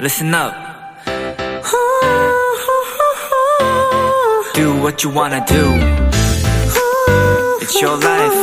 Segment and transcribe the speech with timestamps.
[0.00, 0.54] listen up.
[4.54, 5.64] Do what you wanna do.
[7.60, 8.34] It's your life.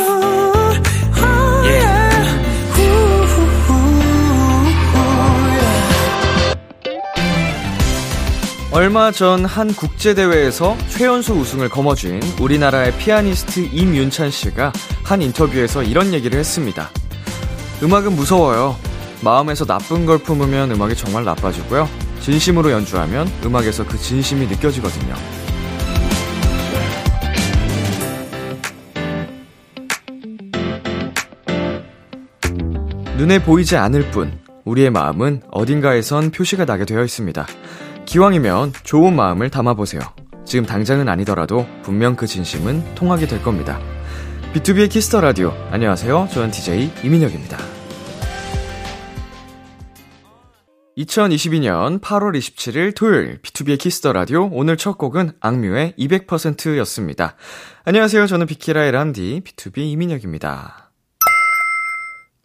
[1.65, 1.97] Yeah.
[8.71, 14.71] 얼마 전 한 국제대회에서 최연소 우승을 거머쥔 우리나라의 피아니스트 임윤찬 씨가
[15.03, 16.89] 한 인터뷰에서 이런 얘기를 했습니다.
[17.81, 18.75] 음악은 무서워요.
[19.23, 21.87] 마음에서 나쁜 걸 품으면 음악이 정말 나빠지고요.
[22.21, 25.15] 진심으로 연주하면 음악에서 그 진심이 느껴지거든요.
[33.17, 37.47] 눈에 보이지 않을 뿐, 우리의 마음은 어딘가에선 표시가 나게 되어 있습니다.
[38.05, 40.01] 기왕이면 좋은 마음을 담아보세요.
[40.45, 43.79] 지금 당장은 아니더라도 분명 그 진심은 통하게 될 겁니다.
[44.53, 45.51] B2B의 키스터 라디오.
[45.71, 46.29] 안녕하세요.
[46.31, 47.76] 저는 DJ 이민혁입니다.
[50.97, 57.35] 2022년 8월 27일 토요일 B2B의 키스터 라디오 오늘 첫 곡은 악뮤의 200%였습니다.
[57.85, 58.25] 안녕하세요.
[58.25, 60.91] 저는 비키라의 람디 BTOB 이민혁입니다.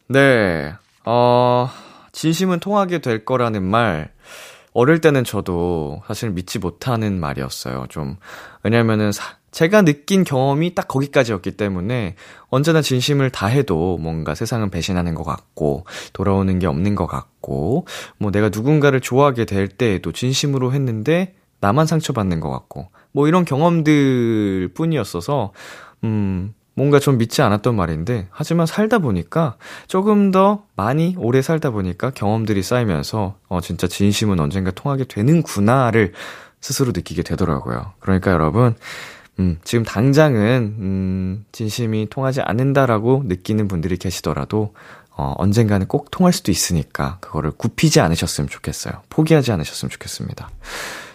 [0.08, 0.74] 네.
[1.06, 1.70] 어,
[2.12, 4.12] 진심은 통하게 될 거라는 말
[4.74, 7.86] 어릴 때는 저도 사실 믿지 못하는 말이었어요.
[7.88, 8.16] 좀
[8.62, 12.16] 왜냐면은 사, 제가 느낀 경험이 딱 거기까지였기 때문에
[12.48, 17.86] 언제나 진심을 다해도 뭔가 세상은 배신하는 것 같고 돌아오는 게 없는 것 같고
[18.18, 24.70] 뭐 내가 누군가를 좋아하게 될 때에도 진심으로 했는데 나만 상처받는 것 같고 뭐 이런 경험들
[24.74, 25.52] 뿐이었어서
[26.02, 29.56] 음 뭔가 좀 믿지 않았던 말인데, 하지만 살다 보니까
[29.88, 36.12] 조금 더 많이 오래 살다 보니까 경험들이 쌓이면서, 어, 진짜 진심은 언젠가 통하게 되는구나를
[36.60, 37.92] 스스로 느끼게 되더라고요.
[38.00, 38.74] 그러니까 여러분,
[39.38, 44.74] 음, 지금 당장은, 음, 진심이 통하지 않는다라고 느끼는 분들이 계시더라도,
[45.10, 48.94] 어, 언젠가는 꼭 통할 수도 있으니까, 그거를 굽히지 않으셨으면 좋겠어요.
[49.08, 50.50] 포기하지 않으셨으면 좋겠습니다.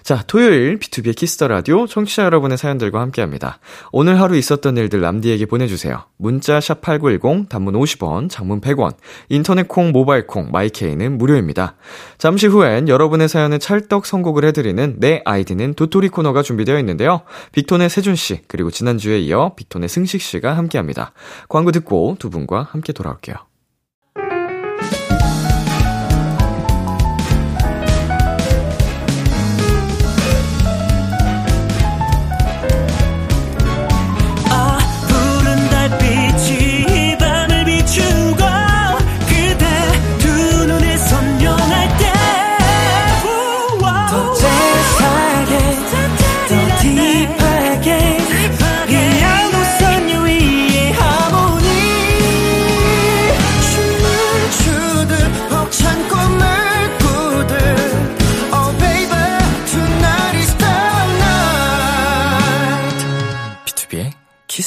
[0.08, 3.60] 자, 토요일 B2B의 키스터 라디오 청취자 여러분의 사연들과 함께 합니다.
[3.92, 6.06] 오늘 하루 있었던 일들 남디에게 보내주세요.
[6.16, 8.94] 문자 샵8910, 단문 50원, 장문 100원,
[9.28, 11.76] 인터넷 콩, 모바일 콩, my K는 무료입니다.
[12.18, 17.24] 잠시 후엔 여러분의 사연을 찰떡 선곡을 해드리는 내 아이디는 도토리 코너가 준비되어 있는데요.
[17.52, 21.12] 빅톤의 세준씨, 그리고 지난주에 이어 빅톤의 승식씨가 함께 합니다.
[21.50, 23.36] 광고 듣고 두 분과 함께 돌아올게요.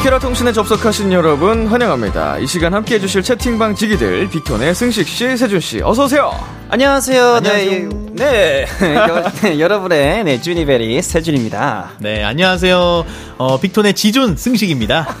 [0.00, 2.38] 비키라 통신에 접속하신 여러분 환영합니다.
[2.38, 6.32] 이 시간 함께 해주실 채팅방 지기들 빅톤의 승식 씨, 세준 씨 어서 오세요.
[6.70, 7.40] 안녕하세요.
[7.40, 7.88] 네, 안녕하세요.
[8.14, 8.64] 네,
[8.96, 11.90] 여, 네, 여러분의 네, 주니베리 세준입니다.
[11.98, 13.04] 네, 안녕하세요.
[13.36, 15.06] 어, 빅톤의 지존 승식입니다.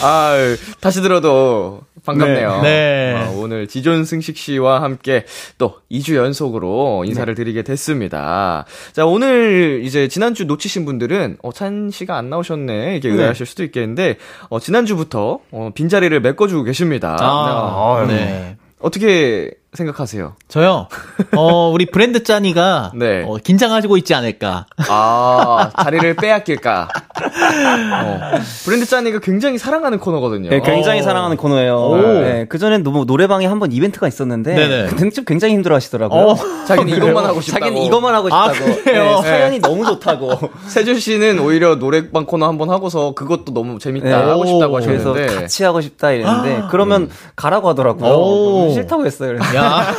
[0.00, 0.34] 아,
[0.78, 2.62] 다시 들어도 반갑네요.
[2.62, 3.14] 네.
[3.14, 3.14] 네.
[3.14, 5.24] 어, 오늘 지존 승식 씨와 함께
[5.58, 8.64] 또 2주 연속으로 인사를 드리게 됐습니다.
[8.92, 12.92] 자, 오늘 이제 지난주 놓치신 분들은 어, 찬 씨가 안 나오셨네.
[12.96, 14.16] 이렇게 의아하실 수도 있겠는데
[14.48, 17.16] 어, 지난주부터 어, 빈자리를 메꿔주고 계십니다.
[17.20, 18.14] 아, 네.
[18.14, 18.56] 네.
[18.80, 20.34] 어떻게 생각하세요?
[20.48, 20.88] 저요.
[21.36, 23.22] 어, 우리 브랜드 짠이가 네.
[23.26, 24.66] 어, 긴장하고 있지 않을까.
[24.88, 26.88] 아, 자리를 빼앗길까?
[27.22, 30.48] 어, 브랜드 짠이가 굉장히 사랑하는 코너거든요.
[30.50, 31.02] 네, 굉장히 어.
[31.02, 31.76] 사랑하는 코너예요.
[31.76, 31.96] 오.
[32.00, 34.86] 네, 그전엔 너무 노래방에 한 번 이벤트가 있었는데 네네.
[34.90, 36.20] 그때는 좀 굉장히 힘들어 하시더라고요.
[36.28, 37.64] 어, 자기는 이것만 하고 싶다고.
[37.64, 38.82] 자기는 이것만 하고 아, 싶다고.
[38.84, 39.20] 그래요?
[39.22, 40.30] 네, 사연이 너무 좋다고.
[40.68, 44.14] 세준 씨는 오히려 노래방 코너 한 번 하고서 그것도 너무 재밌다 네.
[44.14, 48.10] 하고 싶다고 오, 그래서 하셨는데 같이 하고 싶다 이랬는데 그러면 가라고 하더라고요.
[48.12, 48.70] 오.
[48.72, 49.34] 싫다고 했어요.
[49.36, 49.57] 그래서.
[49.58, 49.94] 야.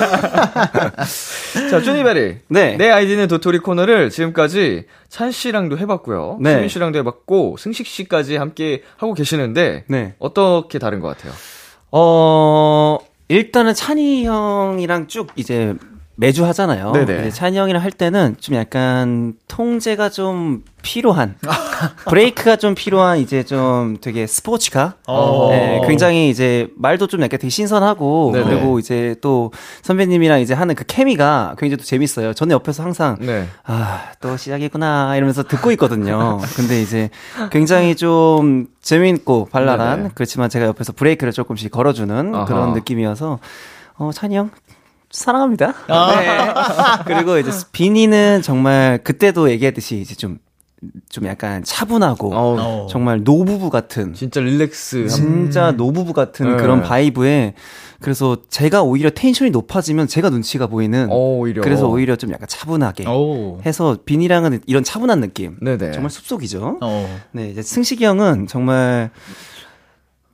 [1.69, 2.77] 자 쭈니베리 네.
[2.77, 6.53] 내 아이디는 도토리 코너를 지금까지 찬 씨랑도 해봤고요 네.
[6.53, 10.15] 수민 씨랑도 해봤고 승식 씨까지 함께 하고 계시는데 네.
[10.19, 11.33] 어떻게 다른 것 같아요?
[11.91, 12.97] 어,
[13.27, 15.75] 일단은 찬이 형이랑 쭉 이제
[16.19, 16.91] 매주 하잖아요.
[16.91, 17.19] 네네.
[17.21, 21.35] 이제 찬이 형이랑 할 때는 좀 약간 통제가 좀 필요한
[22.09, 24.95] 브레이크가 좀 필요한 이제 좀 되게 스포츠카.
[25.07, 25.47] 어.
[25.49, 28.43] 네, 굉장히 이제 말도 좀 약간 되게 신선하고 네네.
[28.49, 32.33] 그리고 이제 또 선배님이랑 이제 하는 그 케미가 굉장히 또 재밌어요.
[32.33, 33.47] 저는 옆에서 항상 네.
[33.63, 36.39] 아, 또 시작이구나, 이러면서 듣고 있거든요.
[36.57, 37.09] 근데 이제
[37.49, 40.09] 굉장히 좀 재미있고 발랄한, 네네.
[40.15, 42.43] 그렇지만 제가 옆에서 브레이크를 조금씩 걸어주는 아하.
[42.45, 43.39] 그런 느낌이어서,
[43.97, 44.49] 어, 찬이 형,
[45.11, 45.73] 사랑합니다.
[45.87, 47.03] 아.
[47.05, 47.13] 네.
[47.13, 50.39] 그리고 이제 비니는 정말 그때도 얘기했듯이 이제 좀,
[51.09, 52.87] 좀 약간 차분하고, 어.
[52.89, 55.07] 정말 노부부 같은, 진짜 릴렉스.
[55.07, 56.57] 진짜 노부부 같은 네.
[56.57, 57.53] 그런 바이브에,
[57.99, 61.61] 그래서 제가 오히려 텐션이 높아지면 제가 눈치가 보이는, 어, 오히려.
[61.61, 63.07] 그래서 오히려 좀 약간 차분하게.
[63.07, 63.59] 오.
[63.65, 65.57] 해서 빈이랑은 이런 차분한 느낌.
[65.61, 65.91] 네네.
[65.91, 66.77] 정말 숲속이죠.
[66.81, 67.19] 어.
[67.31, 69.09] 네, 이제 승식이 형은 정말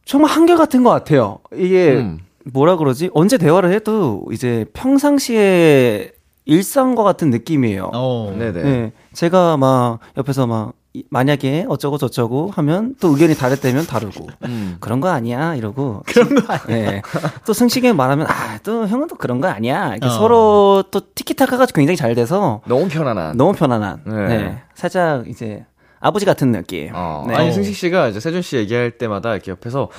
[0.05, 1.39] 정말 한결 같은 것 같아요.
[1.55, 2.19] 이게 음.
[2.53, 3.09] 뭐라 그러지?
[3.13, 6.11] 언제 대화를 해도 이제 평상시에
[6.45, 7.89] 일상과 같은 느낌이에요.
[7.93, 8.35] 어.
[8.37, 8.63] 네네.
[8.63, 14.27] 네, 제가 막 옆에서 막 이- 만약에 어쩌고 저쩌고 하면 또 의견이 다를 때면 다르고
[14.45, 14.77] 음.
[14.79, 16.91] 그런 거 아니야 이러고 그런 거 아니야.
[16.91, 17.01] 네.
[17.45, 19.89] 또 승식이 형 말하면 아 또 형은 또 그런 거 아니야.
[19.91, 20.09] 이렇게 어.
[20.09, 23.35] 서로 또 티키타카가 굉장히 잘 돼서 너무 편안한.
[23.37, 24.01] 너무 편안한.
[24.05, 24.27] 네.
[24.27, 24.61] 네.
[24.75, 25.65] 살짝 이제
[25.99, 26.91] 아버지 같은 느낌.
[26.93, 27.25] 어.
[27.27, 27.35] 네.
[27.35, 29.89] 아니 승식 씨가 이제 세준 씨 얘기할 때마다 이렇게 옆에서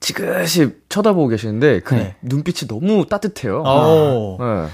[0.00, 2.16] 지그시 쳐다보고 계시는데 그 네.
[2.22, 3.62] 눈빛이 너무 따뜻해요.
[3.64, 4.36] 어.
[4.40, 4.68] 네.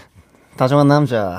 [0.56, 1.36] 다정한 남자.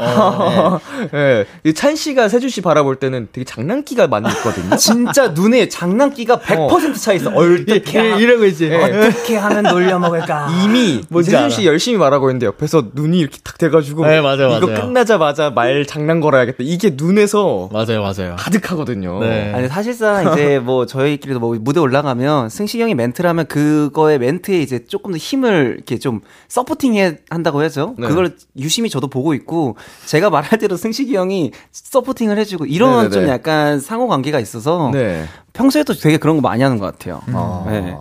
[1.11, 1.45] 네.
[1.63, 4.75] 이찬 씨가 세준 씨 바라볼 때는 되게 장난기가 많이 있거든요.
[4.77, 7.31] 진짜 눈에 장난기가 100%차 있어.
[7.31, 8.75] 어떻게 하, 이러고 이제.
[8.75, 10.49] 어떻게 하면 놀려 먹을까?
[10.63, 11.49] 이미 뭔지 세준 알아.
[11.49, 14.81] 씨 열심히 말하고 있는데 옆에서 눈이 이렇게 탁 돼가지고 네, 맞아요, 이거 맞아요.
[14.81, 16.57] 끝나자마자 말 장난 걸어야겠다.
[16.61, 18.35] 이게 눈에서 맞아요, 맞아요.
[18.37, 19.19] 가득하거든요.
[19.19, 19.51] 네.
[19.53, 24.85] 아니 사실상 이제 뭐 저희끼리도 뭐 무대 올라가면 승식이 형이 멘트를 하면 그거에 멘트에 이제
[24.85, 27.95] 조금 더 힘을 이렇게 좀 서포팅해 한다고 해야죠.
[27.97, 28.07] 네.
[28.07, 29.75] 그걸 유심히 저도 보고 있고
[30.05, 33.09] 제가 말할 때도 승식이 형이 서포팅을 해주고 이런 네네네.
[33.11, 35.25] 좀 약간 상호 관계가 있어서 네.
[35.53, 37.21] 평소에도 되게 그런 거 많이 하는 것 같아요.
[37.33, 37.95] 아, 네.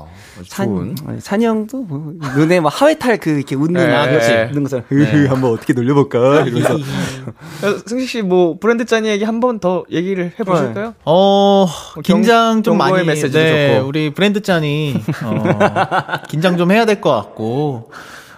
[0.49, 4.29] 찬, 찬이 형도 뭐 눈에 막 하회탈 그 이렇게 웃는 네, 아, 그렇지.
[4.29, 4.45] 네.
[4.51, 9.41] 웃는 것처럼 흐흐 한번 어떻게 놀려볼까 이러면서 어, 승식 씨 뭐 브랜드 짠이 얘기 한
[9.41, 10.93] 번 더 얘기를 해보실까요?
[11.07, 11.67] 어,
[12.05, 13.03] 긴장 좀 많이.
[13.07, 13.89] 메시지도 네, 좋고.
[13.89, 17.91] 우리 브랜드 짠이, 어, 긴장 좀 해야 될 것 같고,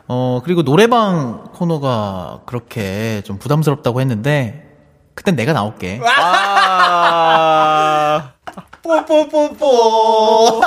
[0.09, 4.65] 어, 그리고 노래방 코너가 그렇게 좀 부담스럽다고 했는데,
[5.15, 6.01] 그땐 내가 나올게.
[6.99, 8.33] 아.
[8.83, 10.63] 뽀뽀뽀뽀.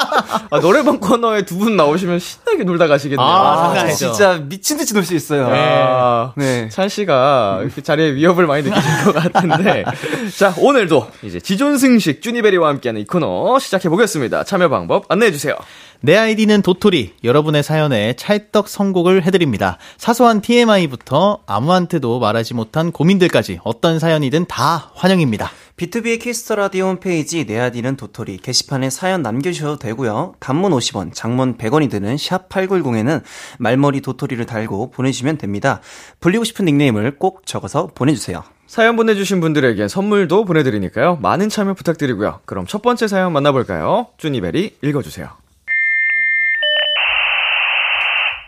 [0.51, 3.25] 아, 노래방 코너에 두 분 나오시면 신나게 놀다 가시겠네요.
[3.27, 3.87] 아, 아.
[3.87, 5.47] 진짜 미친 듯이 놀 수 있어요.
[5.49, 6.69] 아, 네.
[6.69, 9.83] 찬 씨가 그 자리에 위협을 많이 느끼실 것 같은데.
[10.37, 14.43] 자, 오늘도 이제 지존승식 쭈니베리와 함께하는 이 코너 시작해 보겠습니다.
[14.43, 15.55] 참여 방법 안내해 주세요.
[16.03, 17.13] 내 아이디는 도토리.
[17.23, 19.77] 여러분의 사연에 찰떡 선곡을 해드립니다.
[19.97, 25.51] 사소한 TMI부터 아무한테도 말하지 못한 고민들까지 어떤 사연이든 다 환영입니다.
[25.77, 30.33] BTOB의 Kiss the Radio 홈페이지 내 아이디는 도토리 게시판에 사연 남겨주셔도 되고요.
[30.39, 33.21] 단문 50원, 장문 100원이 드는 샵 8910에는
[33.59, 35.81] 말머리 도토리를 달고 보내주시면 됩니다.
[36.19, 38.43] 불리고 싶은 닉네임을 꼭 적어서 보내주세요.
[38.65, 41.17] 사연 보내주신 분들에게 선물도 보내드리니까요.
[41.21, 42.39] 많은 참여 부탁드리고요.
[42.45, 44.07] 그럼 첫 번째 사연 만나볼까요?
[44.17, 45.29] 쭈니베리 읽어주세요.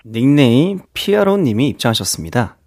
[0.05, 2.57] 닉네임 피아로님이 입장하셨습니다.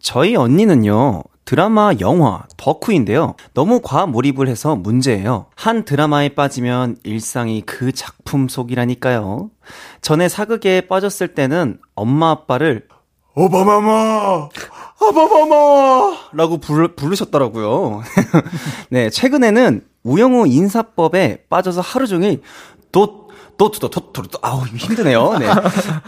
[0.00, 3.34] 저희 언니는요, 드라마, 영화, 덕후인데요.
[3.54, 5.46] 너무 과몰입을 해서 문제예요.
[5.56, 9.50] 한 드라마에 빠지면 일상이 그 작품 속이라니까요.
[10.02, 12.86] 전에 사극에 빠졌을 때는 엄마 아빠를
[13.34, 14.48] 오바마마!
[15.00, 16.16] 오바마마!
[16.32, 18.02] 라고 부르, 부르셨더라고요.
[18.90, 22.42] 네, 최근에는 우영우 인사법에 빠져서 하루 종일
[22.92, 23.27] 도
[23.58, 25.36] 도트도 토트도 아우 힘드네요.
[25.38, 25.46] 네.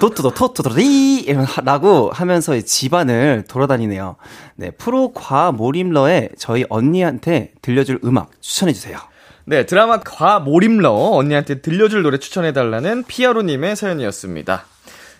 [0.01, 1.27] 도트도 토트도리
[1.65, 4.17] 라고 하면서 집안을 돌아다니네요.
[4.55, 8.99] 네, 프로 과몰입러에 저희 언니한테 들려줄 음악 추천해 주세요.
[9.45, 14.65] 네, 드라마 과몰입러 언니한테 들려줄 노래 추천해 달라는 피아로 님의 사연이었습니다.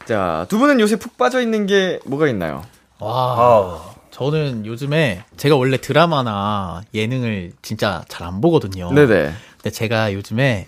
[0.07, 2.63] 자, 두 분은 요새 푹 빠져 있는 게 뭐가 있나요?
[3.01, 3.91] 와.
[4.13, 8.93] 저는 요즘에 제가 원래 드라마나 예능을 진짜 잘 안 보거든요.
[8.93, 9.33] 네네.
[9.57, 10.67] 근데 제가 요즘에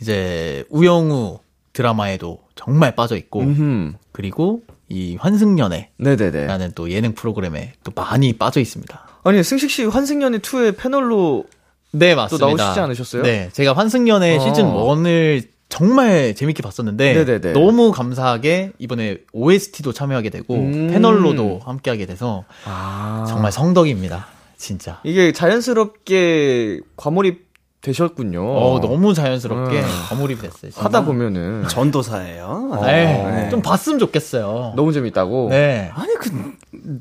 [0.00, 1.40] 이제 우영우
[1.72, 3.92] 드라마에도 정말 빠져 있고 음흠.
[4.12, 6.70] 그리고 이 환승연애라는 네네네.
[6.74, 9.08] 또 예능 프로그램에 또 많이 빠져 있습니다.
[9.24, 11.44] 아니, 승식 씨 환승연애 2의 패널로
[11.92, 12.46] 네, 맞습니다.
[12.46, 13.22] 나오시지 않으셨어요?
[13.22, 14.40] 네, 제가 환승연애 어.
[14.40, 17.52] 시즌 1을 정말 재밌게 봤었는데 네네네.
[17.52, 20.88] 너무 감사하게 이번에 OST도 참여하게 되고 음.
[20.90, 23.26] 패널로도 함께하게 돼서 아.
[23.28, 24.28] 정말 성덕입니다.
[24.56, 25.00] 진짜.
[25.04, 27.47] 이게 자연스럽게 과몰입
[27.80, 28.42] 되셨군요.
[28.44, 29.86] 어, 너무 자연스럽게 음.
[30.08, 30.70] 과몰입이 됐어요.
[30.72, 30.84] 진짜.
[30.84, 32.78] 하다 보면은 전도사예요.
[32.82, 33.22] 네.
[33.44, 33.48] 네.
[33.50, 34.72] 좀 봤으면 좋겠어요.
[34.76, 35.48] 너무 재밌다고.
[35.50, 35.90] 네.
[35.94, 36.52] 아니 그,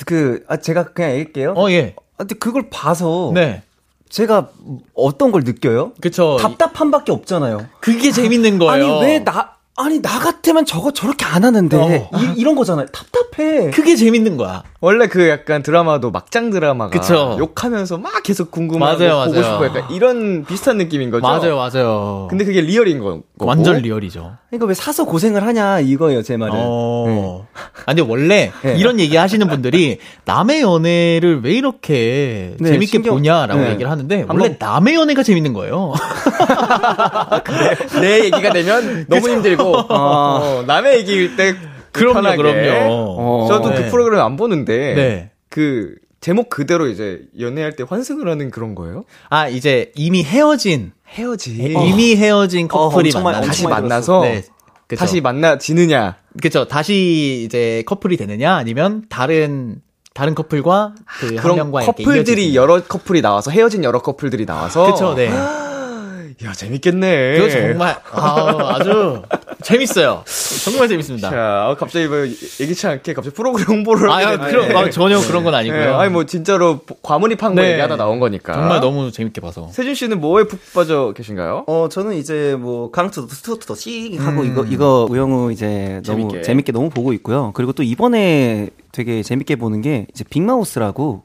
[0.06, 1.54] 그, 아, 제가 그냥 얘기할게요.
[1.58, 1.96] 어, 예.
[2.14, 3.64] 아, 근데 그걸 봐서 네.
[4.10, 4.50] 제가
[4.94, 5.92] 어떤 걸 느껴요?
[6.00, 6.38] 그쵸.
[6.40, 7.66] 답답함밖에 없잖아요.
[7.82, 8.72] 그게 재밌는 거예요.
[9.00, 11.78] 아니 왜 나 아니 나 같으면 저거 저렇게 안 하는데
[12.12, 12.20] 어.
[12.36, 12.88] 이, 런 거잖아요.
[12.88, 13.70] 답답해.
[13.70, 14.64] 그게 재밌는 거야.
[14.82, 17.36] 원래 그 약간 드라마도 막장 드라마가 그쵸.
[17.40, 19.44] 욕하면서 막 계속 궁금하고 맞아요, 보고 맞아요.
[19.44, 21.22] 싶고 약간 이런 비슷한 느낌인 거죠.
[21.22, 22.28] 맞아요, 맞아요.
[22.30, 23.22] 근데 그게 리얼인 거.
[23.38, 23.46] 거고.
[23.50, 24.34] 완전 리얼이죠.
[24.50, 26.54] 그러니까 왜 사서 고생을 하냐 이거예요 제 말은.
[26.58, 27.46] 어.
[27.54, 28.76] 아, 근데 원래 네.
[28.78, 33.72] 이런 얘기 하시는 분들이 남의 연애를 왜 이렇게 네, 재밌게 신경- 보냐라고 네.
[33.72, 35.94] 얘기를 하는데 원래 남의 연애가 재밌는 거예요.
[38.02, 41.56] 내 얘기가 되면 너무 힘들고 어, 남의 얘기일 때
[41.92, 42.38] 그럼요, 편하게.
[42.38, 43.16] 그럼요.
[43.18, 43.84] 어, 저도 네.
[43.84, 45.32] 그 프로그램 안 보는데 네.
[45.50, 49.04] 그 제목 그대로 이제 연애할 때 환승을 하는 그런 거예요?
[49.30, 51.52] 아, 이제 이미 헤어진 헤어지.
[51.56, 54.44] 이미 헤어진 커플이 많이- 만나서 다시 만나서 네.
[54.88, 55.00] 그쵸.
[55.00, 56.16] 다시 만나지느냐.
[56.42, 56.66] 그쵸.
[56.68, 59.82] 다시 이제 커플이 되느냐 아니면 다른
[60.14, 62.56] 다른 커플과 그한 그런 커플들이.
[62.56, 65.30] 여러 커플이 나와서 헤어진 여러 커플들이 나와서 그쵸, 네.
[66.44, 67.38] 야 재밌겠네.
[67.38, 69.22] 그거 정말 아, 아주
[69.64, 70.24] 재밌어요.
[70.64, 71.30] 정말 재밌습니다.
[71.30, 72.18] 자, 어, 갑자기 뭐
[72.60, 74.76] 예기치 않게 갑자기 프로그램 홍보를 아, 하게 그런.
[74.76, 75.96] 아, 전혀 그런 건 네, 아니고요.
[75.98, 77.72] 아니 뭐 진짜로 보- 과몰입한 거 네.
[77.72, 78.54] 얘기하다 나온 거니까.
[78.54, 79.70] 정말 너무 재밌게 봐서.
[79.72, 81.64] 세준 씨는 뭐에 푹 빠져 계신가요?
[81.68, 86.42] 어 저는 이제 뭐 강투도 스투트도 씩 하고 이거 이거 우영우 이제 너무 재밌게.
[86.44, 86.72] 재밌게.
[86.72, 87.52] 너무 보고 있고요.
[87.56, 91.24] 그리고 또 이번에 되게 재밌게 보는 게 이제 빅마우스라고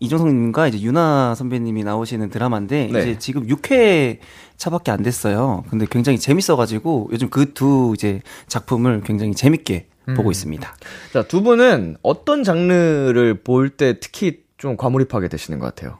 [0.00, 3.00] 이종성님과 이제 유나 선배님이 나오시는 드라마인데 네.
[3.00, 4.18] 이제 지금 6회
[4.56, 5.64] 차밖에 안 됐어요.
[5.70, 9.86] 근데 굉장히 재밌어가지고 요즘 그 두 이제 작품을 굉장히 재밌게
[10.16, 10.76] 보고 있습니다.
[11.12, 15.98] 자, 두 분은 어떤 장르를 볼 때 특히 좀 과몰입하게 되시는 것 같아요?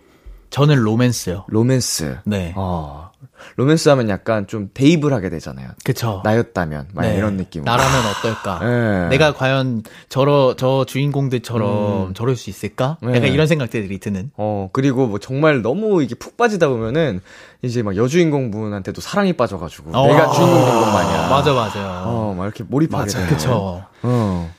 [0.51, 1.45] 저는 로맨스요.
[1.49, 2.19] 로맨스.
[2.25, 2.53] 네.
[2.57, 3.08] 어,
[3.57, 5.69] 로맨스 하면 약간 좀 대입을 하게 되잖아요.
[5.85, 6.21] 그쵸.
[6.25, 7.17] 나였다면, 막 네.
[7.17, 7.65] 이런 느낌.
[7.65, 8.59] 나라면 어떨까?
[8.65, 9.09] 네.
[9.09, 12.97] 내가 과연 저러 저 주인공들처럼 저럴 수 있을까?
[13.03, 13.17] 네.
[13.17, 14.31] 약간 이런 생각들이 드는.
[14.37, 17.21] 어, 그리고 뭐 정말 너무 이게 푹 빠지다 보면은
[17.63, 20.07] 이제 막 여주인공 분한테도 사랑이 빠져가지고 어.
[20.07, 21.31] 내가 주인공 된 것 마냥.
[21.31, 22.03] 맞아 맞아요.
[22.07, 23.27] 어, 막 이렇게 몰입하게 되는.
[23.29, 23.85] 그쵸.
[24.03, 24.51] 어.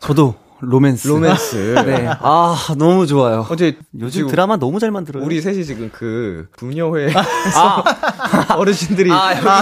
[0.00, 0.34] 저도
[0.66, 1.08] 로맨스.
[1.08, 1.56] 로맨스.
[1.86, 2.08] 네.
[2.20, 3.46] 아 너무 좋아요.
[3.50, 5.24] 어제 요즘 드라마 너무 잘 만들어요.
[5.24, 7.12] 우리 셋이 지금 그 부녀회
[8.56, 9.10] 어르신들이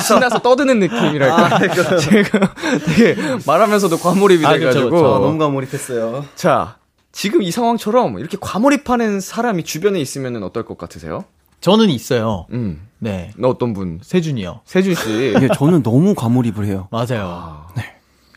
[0.03, 1.59] 신나서 떠드는 느낌이랄까.
[1.99, 2.55] 제가
[2.87, 4.91] 되게 말하면서도 과몰입이 아, 그쵸, 돼가지고.
[4.91, 5.15] 그쵸.
[5.15, 6.25] 아, 너무 과몰입했어요.
[6.35, 6.77] 자,
[7.13, 11.25] 지금 이 상황처럼 이렇게 과몰입하는 사람이 주변에 있으면 어떨 것 같으세요?
[11.61, 12.47] 저는 있어요.
[12.53, 12.89] 음.
[12.99, 13.31] 네.
[13.37, 14.01] 너 어떤 분?
[14.03, 14.61] 세준이요.
[14.65, 15.35] 세준 씨.
[15.37, 16.89] 이게 저는 너무 과몰입을 해요.
[16.91, 17.67] 맞아요.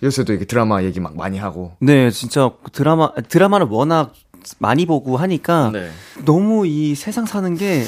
[0.03, 1.73] 요새도 이렇게 드라마 얘기 막 많이 하고.
[1.79, 4.13] 네, 진짜 드라마 드라마를 워낙
[4.59, 5.89] 많이 보고 하니까 네.
[6.25, 7.83] 너무 이 세상 사는 게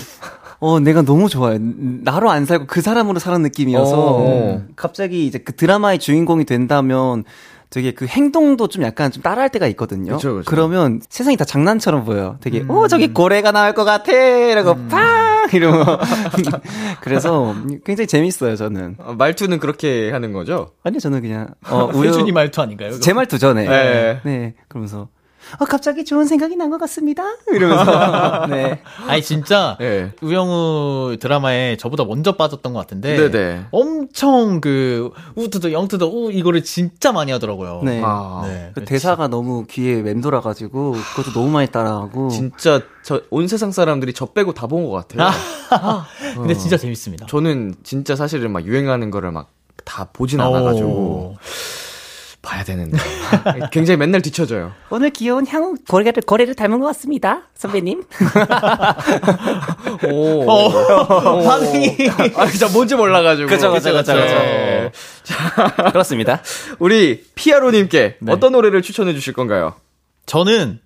[0.60, 1.58] 어, 내가 너무 좋아요.
[1.60, 4.66] 나로 안 살고 그 사람으로 사는 느낌이어서 어.
[4.76, 7.24] 갑자기 이제 그 드라마의 주인공이 된다면
[7.70, 10.14] 되게 그 행동도 좀 약간 좀 따라할 때가 있거든요.
[10.16, 10.56] 그쵸, 그쵸.
[10.56, 12.38] 러면 세상이 다 장난처럼 보여요.
[12.42, 14.12] 되게 어 저기 고래가 나올 것 같아.
[14.12, 15.78] 이러고 팡 이러고
[17.02, 18.56] 그래서 굉장히 재밌어요.
[18.56, 20.72] 저는 어, 말투는 그렇게 하는 거죠?
[20.84, 22.90] 아니요 저는 그냥 어 우여- 세준이 말투 아닌가요?
[22.90, 23.02] 그거?
[23.02, 23.68] 제 말투죠, 네.
[23.68, 24.20] 네.
[24.24, 24.54] 네.
[24.68, 25.10] 그러면서
[25.58, 27.24] 어 갑자기 좋은 생각이 난 것 같습니다.
[27.52, 28.82] 이러면서 네.
[29.08, 30.12] 아니 진짜 네.
[30.22, 33.66] 우영우 드라마에 저보다 먼저 빠졌던 것 같은데 네네.
[33.72, 37.82] 엄청 그 우트도 영트도 우 이거를 진짜 많이 하더라고요.
[37.84, 38.02] 네.
[38.06, 38.72] 아, 네.
[38.76, 44.28] 그 대사가 너무 귀에 맴돌아가지고 그것도 너무 많이 따라하고 진짜 저 온 세상 사람들이 저
[44.28, 45.32] 빼고 다 본 것 같아요.
[46.36, 47.26] 근데 진짜 재밌습니다.
[47.28, 49.48] 저는 진짜 사실은 막 유행하는 거를 막
[49.86, 51.36] 다 보진 않아가지고 오.
[52.42, 52.98] 봐야 되는데
[53.72, 54.72] 굉장히 맨날 뒤쳐져요.
[54.90, 58.04] 오늘 귀여운 향후 고래를 고래를 닮은 것 같습니다, 선배님.
[60.10, 61.98] 오, 어, 반응이
[62.36, 63.50] 아, 진짜 뭔지 몰라가지고.
[63.50, 64.36] 그쵸, 그쵸, 그쵸, 그쵸.
[64.36, 64.92] 네.
[65.92, 66.42] 그렇습니다.
[66.80, 68.32] 우리 피아로님께 네.
[68.32, 69.74] 어떤 노래를 추천해 주실 건가요?
[70.26, 70.80] 저는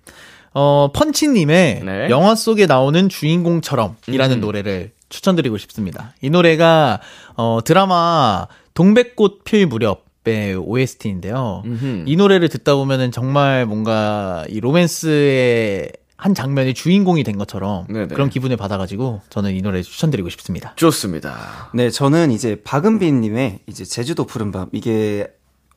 [0.54, 2.10] 어 펀치님의 네.
[2.10, 4.40] 영화 속에 나오는 주인공처럼이라는 음.
[4.40, 6.14] 노래를 추천드리고 싶습니다.
[6.20, 7.00] 이 노래가
[7.36, 11.62] 어 드라마 동백꽃 필 무렵 의 OST인데요.
[11.66, 12.04] 음흠.
[12.06, 18.06] 이 노래를 듣다 보면은 정말 뭔가 이 로맨스의 한 장면이 주인공이 된 것처럼 네네.
[18.06, 20.72] 그런 기분을 받아가지고 저는 이 노래 추천드리고 싶습니다.
[20.76, 21.70] 좋습니다.
[21.74, 25.26] 네, 저는 이제 박은빈님의 이제 제주도 푸른밤 이게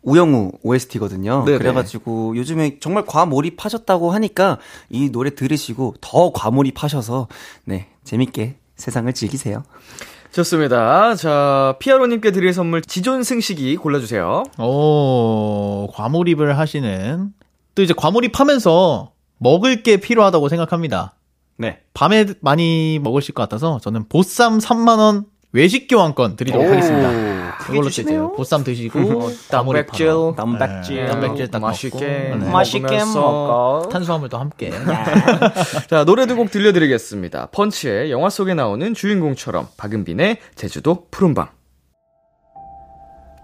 [0.04, 1.44] 우영우 OST거든요.
[1.44, 1.58] 네네.
[1.58, 7.28] 그래가지고 요즘에 정말 과몰입하셨다고 하니까 이 노래 들으시고 더 과몰입하셔서
[7.66, 9.64] 네 재밌게 세상을 즐기세요.
[10.38, 11.16] 좋습니다.
[11.16, 14.44] 자, 피아로님께 드릴 선물 지존 승식이 골라주세요.
[14.60, 17.34] 오, 과몰입을 하시는
[17.74, 21.16] 또 이제 과몰입하면서 먹을 게 필요하다고 생각합니다.
[21.58, 21.80] 네.
[21.96, 25.26] 밤에 많이 먹으실 것 같아서 저는 보쌈 3만 원
[25.58, 27.58] 외식 교환권 드리도록 하겠습니다.
[27.72, 28.32] 이걸로 드세요.
[28.34, 30.96] 보쌈 드시고 단백질, 단백질.
[30.98, 32.52] 네, 단백질 딱 맛있게 먹고, 네.
[32.52, 33.90] 맛있게 먹어.
[33.92, 34.72] 탄수화물도 함께.
[35.90, 37.48] 자, 노래 두 곡 들려드리겠습니다.
[37.48, 41.48] 펀치의 영화 속에 나오는 주인공처럼 박은빈의 제주도 푸른밤.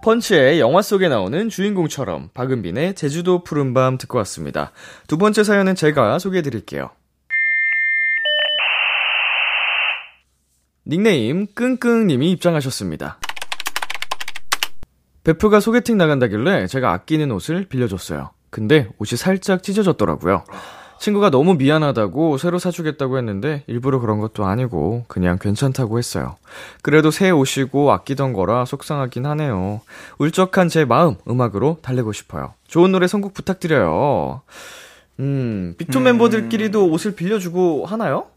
[0.04, 4.72] 펀치의 영화 속에 나오는 주인공처럼 박은빈의 제주도 푸른밤 듣고 왔습니다.
[5.08, 6.92] 두 번째 사연은 제가 소개해 드릴게요.
[10.86, 13.18] 닉네임 끙끙님이 입장하셨습니다.
[15.24, 18.32] 베프가 소개팅 나간다길래 제가 아끼는 옷을 빌려줬어요.
[18.50, 20.44] 근데 옷이 살짝 찢어졌더라고요.
[21.00, 26.36] 친구가 너무 미안하다고 새로 사주겠다고 했는데 일부러 그런 것도 아니고 그냥 괜찮다고 했어요.
[26.82, 29.82] 그래도 새 옷이고 아끼던 거라 속상하긴 하네요.
[30.18, 32.54] 울적한 제 마음 음악으로 달래고 싶어요.
[32.68, 34.42] 좋은 노래 선곡 부탁드려요.
[35.20, 38.28] 음, 빅톤 멤버들끼리도 옷을 빌려주고 하나요?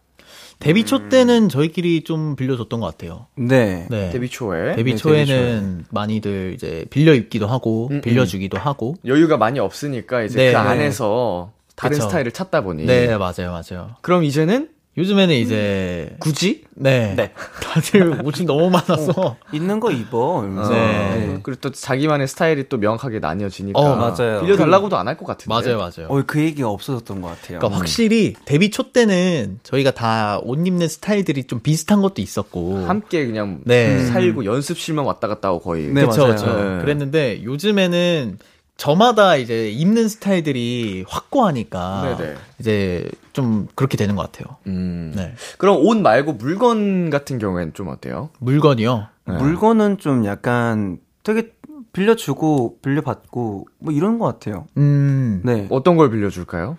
[0.59, 3.27] 데뷔 초 때는 저희끼리 좀 빌려줬던 것 같아요.
[3.37, 3.87] 네.
[3.91, 4.11] 네.
[4.11, 8.95] 데뷔 초에 데뷔 네, 초에는 많이들 이제 빌려 입기도 하고 음, 빌려주기도 하고.
[9.05, 10.53] 여유가 많이 없으니까 이제 네.
[10.53, 12.09] 그 안에서 다른 그쵸.
[12.09, 13.97] 스타일을 찾다 보니 네, 맞아요, 맞아요.
[14.01, 17.33] 그럼 이제는 요즘에는 이제 굳이 네, 네.
[17.63, 20.43] 다들 옷이 너무 많아서 있는 거 입어.
[20.45, 20.73] 이러면서.
[20.73, 21.39] 네.
[21.43, 24.41] 그리고 또 자기만의 스타일이 또 명확하게 나뉘어지니까 어, 맞아요.
[24.43, 26.09] 빌려달라고도 안 할 것 같은데 맞아요, 맞아요.
[26.09, 27.59] 어, 그 얘기가 없어졌던 것 같아요.
[27.59, 33.27] 그러니까 확실히 데뷔 초 때는 저희가 다 옷 입는 스타일들이 좀 비슷한 것도 있었고 함께
[33.27, 34.05] 그냥 네.
[34.07, 36.35] 살고 연습실만 왔다 갔다 하고 거의 네, 그쵸, 맞아요.
[36.35, 36.47] 그쵸.
[36.47, 36.81] 네.
[36.81, 38.39] 그랬는데 요즘에는
[38.77, 42.35] 저마다 이제 입는 스타일들이 확고하니까 네네.
[42.59, 44.57] 이제 좀 그렇게 되는 것 같아요.
[44.67, 45.13] 음.
[45.17, 45.35] 네.
[45.59, 48.31] 그럼 옷 말고 물건 같은 경우에는 좀 어때요?
[48.39, 49.07] 물건이요.
[49.29, 49.35] 네.
[49.37, 51.53] 물건은 좀 약간 되게
[51.93, 54.67] 빌려주고 빌려받고 뭐 이런 것 같아요.
[54.77, 55.41] 음.
[55.45, 55.67] 네.
[55.71, 56.77] 어떤 걸 빌려줄까요?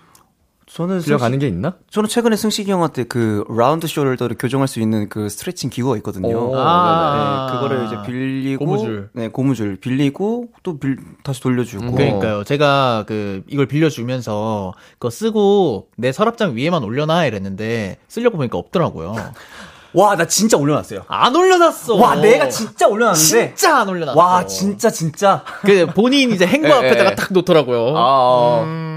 [0.70, 1.76] 저는 빌려가는 게 있나?
[1.90, 6.38] 저는 최근에 승식이 형한테 그 라운드 숄더를 교정할 수 있는 그 스트레칭 기구가 있거든요.
[6.38, 7.48] 오, 아.
[7.48, 9.10] 네, 그거를 이제 빌리고 고무줄.
[9.14, 11.86] 네, 고무줄 빌리고 또 빌, 다시 돌려주고.
[11.86, 12.44] 음, 그러니까요.
[12.44, 19.16] 제가 그 이걸 빌려주면서 그거 쓰고 내 서랍장 위에만 올려놔 이랬는데 쓰려고 보니까 없더라고요.
[19.94, 21.06] 와, 나 진짜 올려놨어요.
[21.08, 21.96] 안 올려놨어.
[21.96, 23.56] 와, 내가 진짜 올려놨는데.
[23.56, 24.20] 진짜 안 올려놨어.
[24.20, 25.44] 와, 진짜 진짜.
[25.62, 27.15] 그 본인 이제 행거 예, 앞에다가 예.
[27.15, 27.94] 딱 놓더라고요.
[27.98, 28.97] 아, 음,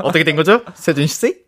[0.00, 1.46] 어떻게 된 거죠, 세준 씨?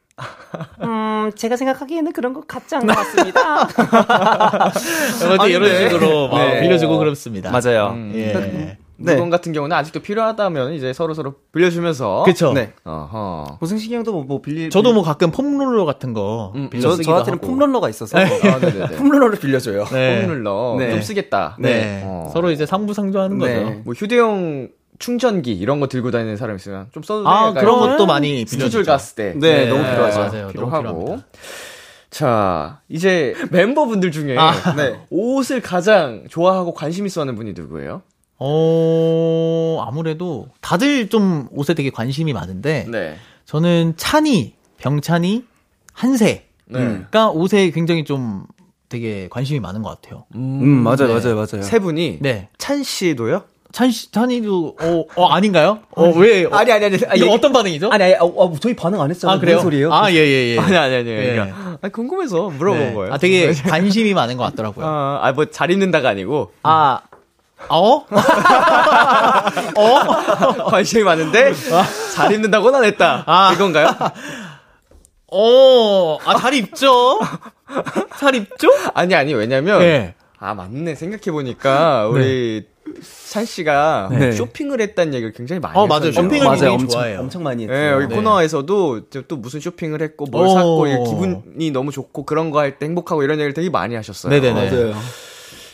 [0.82, 3.68] 음, 제가 생각하기에는 그런 것 같지 않은 것 같습니다.
[5.24, 5.88] 아무튼 이런 네.
[5.90, 6.60] 식으로 막 네.
[6.60, 7.50] 빌려주고 그렇습니다.
[7.50, 7.94] 맞아요.
[8.14, 8.32] 예.
[8.32, 8.78] 네.
[9.14, 12.52] 물건 같은 경우는 아직도 필요하다면 이제 서로 서로 빌려주면서 그쵸.
[12.52, 12.72] 네.
[12.84, 13.58] 어허.
[13.60, 14.70] 뭐 승식이 형도 뭐, 뭐 빌리.
[14.70, 17.46] 저도 뭐 가끔 폼롤러 같은 거 음, 빌려 저, 저한테는 하고.
[17.46, 18.18] 폼롤러가 있어서.
[18.18, 18.96] 아, 네네네.
[18.98, 19.84] 폼롤러를 빌려줘요.
[19.84, 20.22] 네.
[20.22, 20.90] 폼룰러 네.
[20.90, 21.56] 좀 쓰겠다.
[21.60, 22.02] 네.
[22.04, 22.28] 어.
[22.32, 23.64] 서로 이제 상부상조하는 네.
[23.64, 23.80] 거죠.
[23.84, 27.30] 뭐 휴대용 충전기 이런 거 들고 다니는 사람 있으면 좀 써도 돼.
[27.30, 28.84] 아, 그런 것도 많이 스케줄.
[28.84, 29.34] 갔을 때.
[29.36, 30.18] 네, 너무 필요하죠.
[30.18, 30.48] 맞아요.
[30.48, 31.20] 필요하고.
[32.10, 34.52] 자, 이제 멤버분들 중에 아.
[34.76, 35.00] 네.
[35.10, 38.02] 옷을 가장 좋아하고 관심 있어 하는 분이 누구예요?
[38.38, 43.16] 어, 아무래도 다들 좀 옷에 되게 관심이 많은데 네.
[43.44, 45.44] 저는 찬이, 병찬이,
[45.92, 47.04] 한세가 네.
[47.34, 48.44] 옷에 굉장히 좀
[48.88, 50.24] 되게 관심이 많은 것 같아요.
[50.34, 51.14] 음, 맞아요, 네.
[51.14, 51.62] 맞아요, 맞아요.
[51.62, 52.48] 세 분이 네.
[52.58, 53.42] 찬 씨도요?
[53.70, 55.80] 찬 씨, 찬이도 어, 어 아닌가요?
[55.90, 56.44] 어, 왜?
[56.46, 56.96] 어, 아니, 아니, 아니.
[57.06, 57.90] 아, 얘기- 어떤 반응이죠?
[57.90, 59.36] 아니, 아니, 아, 아, 저희 반응 안 했잖아요.
[59.36, 59.60] 아, 그래요?
[59.60, 59.92] 소리예요?
[59.92, 60.58] 아, 예, 예, 예.
[60.58, 61.08] 아니 아니 아니.
[61.10, 61.32] 예.
[61.32, 62.94] 그러니까 아니, 궁금해서 물어본 네.
[62.94, 63.12] 거예요.
[63.12, 64.86] 아, 되게 관심이 많은 것 같더라고요.
[64.86, 67.00] 아, 아, 뭐잘 입는다가 아니고 아,
[67.68, 68.04] 어?
[69.76, 70.64] 어?
[70.70, 71.52] 관심이 많은데
[72.14, 73.24] 잘 입는다고는 안 했다.
[73.26, 73.52] 아.
[73.52, 73.88] 이건가요?
[75.30, 77.18] 어, 아, 잘 입죠?
[78.18, 78.68] 잘 입죠?
[78.94, 80.14] 아니 아니 왜냐면 네.
[80.38, 82.66] 아 맞네 생각해 보니까 우리
[83.30, 84.32] 찬 씨가 네.
[84.32, 86.12] 쇼핑을 했다는 얘기를 굉장히 많이 어, 맞아요.
[86.12, 86.50] 쇼핑을 맞아요.
[86.52, 87.20] 굉장히 엄청, 좋아해요.
[87.20, 87.76] 엄청 많이 했어요.
[87.78, 88.14] 네, 여기 네.
[88.14, 90.54] 코너에서도 또 무슨 쇼핑을 했고 뭘 오.
[90.54, 94.30] 샀고 기분이 너무 좋고 그런 거 할 때 행복하고 이런 얘기를 되게 많이 하셨어요.
[94.32, 94.70] 네네네.
[94.70, 94.94] 맞아요.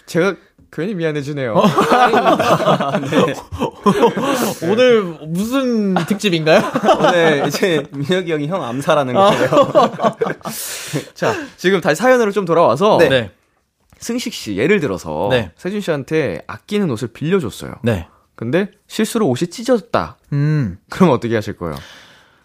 [0.07, 0.35] 제가
[0.71, 1.55] 괜히 미안해지네요.
[4.63, 6.61] 오늘 무슨 특집인가요?
[6.99, 9.49] 오늘 이제 민혁이 형이 형 암살하는 거예요.
[11.15, 13.31] 자, 지금 다시 사연으로 좀 돌아와서 네.
[14.05, 15.51] 승식 씨 예를 들어서 네.
[15.57, 17.77] 세준 씨한테 아끼는 옷을 빌려줬어요.
[17.83, 18.07] 네.
[18.35, 20.19] 근데 실수로 옷이 찢어졌다.
[20.35, 20.79] 음.
[20.91, 21.75] 그럼 어떻게 하실 거예요?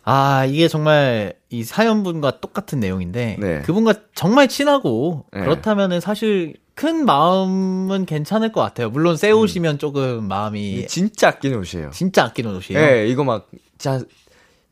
[0.03, 3.61] 아, 이게 정말 이 사연분과 똑같은 내용인데, 네.
[3.63, 5.41] 그분과 정말 친하고, 네.
[5.41, 8.89] 그렇다면은 사실 큰 마음은 괜찮을 것 같아요.
[8.89, 11.89] 물론 새 옷이면 조금 마음이 진짜 아끼는 옷이에요.
[11.91, 12.81] 진짜 아끼는 옷이에요.
[12.81, 13.99] 예, 이거 막, 자,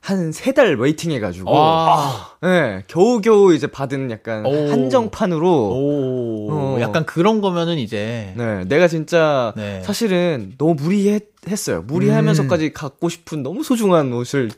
[0.08, 2.30] 한 세 달 waiting 해가지고, 와.
[2.46, 4.52] 예, 겨우겨우 이제 받은 약간 오.
[4.72, 6.78] 한정판으로, 오, 어.
[6.80, 9.82] 약간 그런 거면은 이제, 네, 내가 진짜 네.
[9.84, 11.82] 사실은 너무 무리했어요.
[11.82, 14.50] 무리하면서까지 갖고 싶은 너무 소중한 옷을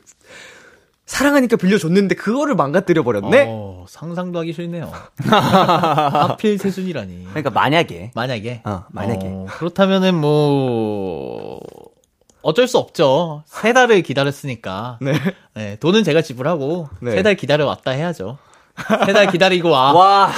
[1.06, 3.46] 사랑하니까 빌려줬는데 그거를 망가뜨려 버렸네.
[3.48, 3.80] 어.
[3.80, 4.92] 어, 상상도 하기 싫네요.
[5.26, 7.24] 하필 세준이라니.
[7.30, 8.62] 그러니까 만약에 만약에.
[8.64, 9.26] 어, 만약에.
[9.26, 11.58] 어, 그렇다면은 뭐
[12.42, 13.42] 어쩔 수 없죠.
[13.46, 14.98] 세 달을 기다렸으니까.
[15.00, 15.12] 네.
[15.54, 17.10] 네, 돈은 제가 지불하고 네.
[17.12, 18.38] 세달 기다려 왔다 해야죠.
[19.06, 19.92] 세 달 기다리고 와.
[19.92, 20.30] 와,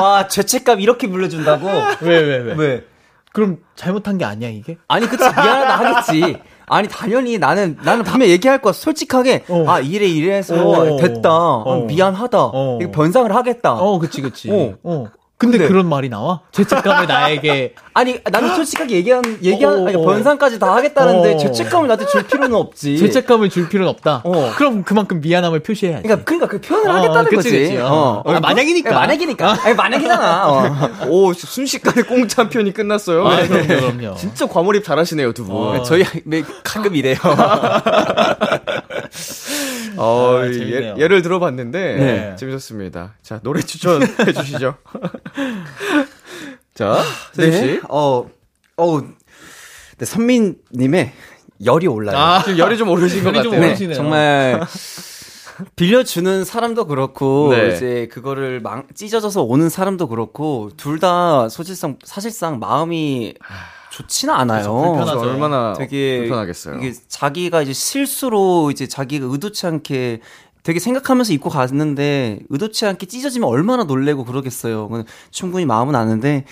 [0.00, 1.66] 와, 죄책감 이렇게 물려준다고?
[2.02, 2.54] 왜, 왜, 왜?
[2.54, 2.84] 왜?
[3.32, 4.78] 그럼 잘못한 게 아니야, 이게?
[4.88, 6.38] 아니, 그치, 미안하다 하겠지.
[6.66, 8.72] 아니, 당연히 나는, 나는 분명 얘기할 거야.
[8.72, 9.44] 솔직하게.
[9.48, 9.64] 어.
[9.68, 10.96] 아, 이래, 이래서 어.
[10.98, 11.28] 됐다.
[11.30, 11.84] 아, 어.
[11.86, 12.38] 미안하다.
[12.40, 12.78] 어.
[12.80, 13.74] 이거 변상을 하겠다.
[13.74, 14.50] 어, 그치, 그치.
[14.82, 15.06] 어.
[15.38, 15.40] 어.
[15.40, 16.40] 근데, 근데- 그런 말이 나와?
[16.50, 17.74] 죄책감을 나에게.
[17.94, 20.00] 아니, 나는 솔직하게 얘기한, 얘기한, 어, 아니, 어.
[20.04, 21.36] 변상까지 다 하겠다는데 어.
[21.38, 22.98] 죄책감을 나한테 줄 필요는 없지.
[22.98, 24.22] 죄책감을 줄 필요는 없다.
[24.24, 24.52] 어.
[24.56, 26.02] 그럼 그만큼 미안함을 표시해야지.
[26.02, 27.50] 그러니까, 그러니까 그 표현을 어, 하겠다는 그치, 거지.
[27.50, 27.76] 그치.
[27.78, 28.22] 어.
[28.26, 28.90] 아, 만약이니까.
[28.90, 29.58] 예, 만약이니까.
[29.64, 30.48] 아니, 만약이잖아.
[30.48, 31.06] 어.
[31.06, 33.24] 오, 순식간에 공찬 편이 끝났어요.
[33.26, 34.14] 아, 그럼요, 그럼요.
[34.16, 35.54] 진짜 과몰입 잘하시네요, 두 분.
[35.56, 35.82] 어.
[35.84, 37.16] 저희 매- 가끔 이래요.
[39.98, 40.94] 어, 아, 예.
[40.96, 42.36] 예를 들어봤는데 네.
[42.36, 43.14] 재밌었습니다.
[43.22, 44.76] 자 노래 추천해 주시죠.
[46.74, 47.80] 자 세준 씨.
[47.88, 48.28] 어,
[48.76, 49.00] 어,
[49.98, 51.12] 네, 선민님의
[51.64, 52.16] 열이 올라요.
[52.16, 53.50] 아, 지금 열이 좀 오르신 것 같아요.
[53.60, 53.94] 네.
[53.94, 54.60] 정말
[55.74, 57.74] 빌려주는 사람도 그렇고 네.
[57.74, 63.34] 이제 그거를 망, 찢어져서 오는 사람도 그렇고 둘다 사실상 사실상 마음이
[63.98, 64.72] 좋지는 않아요.
[64.72, 65.20] 불편하죠.
[65.20, 66.76] 얼마나 되게 불편하겠어요.
[66.78, 70.20] 이게 자기가 이제 실수로 이제 자기가 의도치 않게
[70.62, 74.88] 되게 생각하면서 입고 갔는데 의도치 않게 찢어지면 얼마나 놀래고 그러겠어요.
[75.30, 76.44] 충분히 마음은 아는데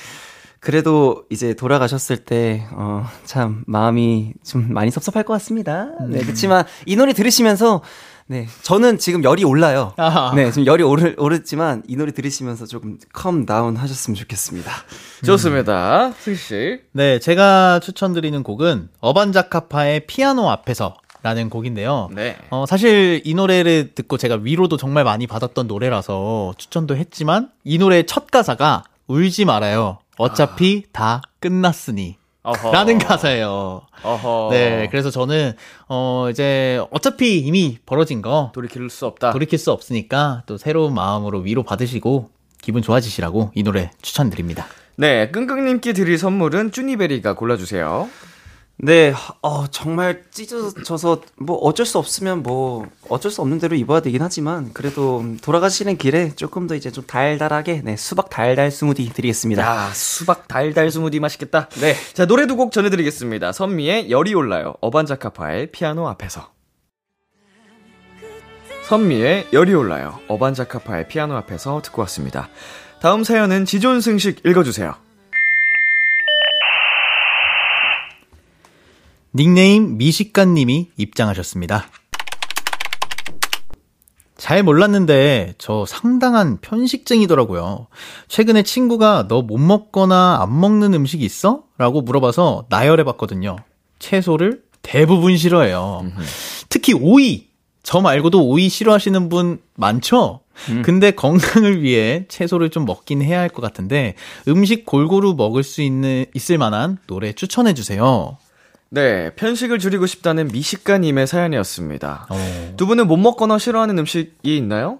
[0.58, 5.90] 그래도 이제 돌아가셨을 때, 어, 참, 마음이 좀 많이 섭섭할 것 같습니다.
[6.08, 7.82] 네, 그렇지만 이 노래 들으시면서,
[8.28, 9.92] 네, 저는 지금 열이 올라요.
[9.96, 10.32] 아하.
[10.34, 14.72] 네, 지금 열이 오르, 오르지만 이 노래 들으시면서 조금 컴 다운 하셨으면 좋겠습니다.
[15.24, 16.10] 좋습니다.
[16.18, 16.80] 세준 씨.
[16.92, 22.08] 네, 제가 추천드리는 곡은 어반자카파의 피아노 앞에서 라는 곡인데요.
[22.12, 22.36] 네.
[22.50, 28.06] 어, 사실 이 노래를 듣고 제가 위로도 정말 많이 받았던 노래라서 추천도 했지만 이 노래의
[28.06, 29.98] 첫 가사가 울지 말아요.
[30.18, 32.16] 어차피 다 끝났으니.
[32.46, 32.70] 어허.
[32.70, 33.82] 라는 가사예요.
[34.04, 34.48] 어허.
[34.52, 35.54] 네, 그래서 저는
[35.88, 39.32] 어 이제 어차피 이미 벌어진 거 돌이킬 수 없다.
[39.32, 42.30] 돌이킬 수 없으니까 또 새로운 마음으로 위로 받으시고
[42.62, 44.66] 기분 좋아지시라고 이 노래 추천드립니다.
[44.96, 48.08] 네, 끙끙님께 드릴 선물은 쭈니베리가 골라주세요.
[48.78, 54.20] 네, 어, 정말 찢어져서 뭐 어쩔 수 없으면 뭐 어쩔 수 없는 대로 입어야 되긴
[54.20, 59.62] 하지만 그래도 돌아가시는 길에 조금 더 이제 좀 달달하게 네, 수박 달달 스무디 드리겠습니다.
[59.62, 61.70] 야, 수박 달달 스무디 맛있겠다.
[61.80, 61.94] 네.
[62.12, 63.52] 자, 노래 두 곡 전해드리겠습니다.
[63.52, 64.74] 선미의 열이 올라요.
[64.82, 66.50] 어반자카파의 피아노 앞에서.
[68.88, 70.18] 선미의 열이 올라요.
[70.28, 72.48] 어반자카파의 피아노 앞에서 듣고 왔습니다.
[73.00, 74.94] 다음 사연은 지존승식 읽어주세요.
[79.36, 81.86] 닉네임 미식가님이 입장하셨습니다.
[84.36, 87.86] 잘 몰랐는데 저 상당한 편식쟁이더라고요.
[88.28, 91.64] 최근에 친구가 너 못 먹거나 안 먹는 음식 있어?
[91.78, 93.56] 라고 물어봐서 나열해봤거든요.
[93.98, 96.04] 채소를 대부분 싫어해요.
[96.68, 97.46] 특히 오이.
[97.82, 100.40] 저 말고도 오이 싫어하시는 분 많죠?
[100.82, 104.14] 근데 건강을 위해 채소를 좀 먹긴 해야 할 것 같은데
[104.48, 108.38] 음식 골고루 먹을 수 있는 있을 만한 노래 추천해 주세요.
[108.88, 112.26] 네, 편식을 줄이고 싶다는 미식가님의 사연이었습니다.
[112.30, 112.74] 어.
[112.76, 114.98] 두 분은 못 먹거나 싫어하는 음식이 있나요?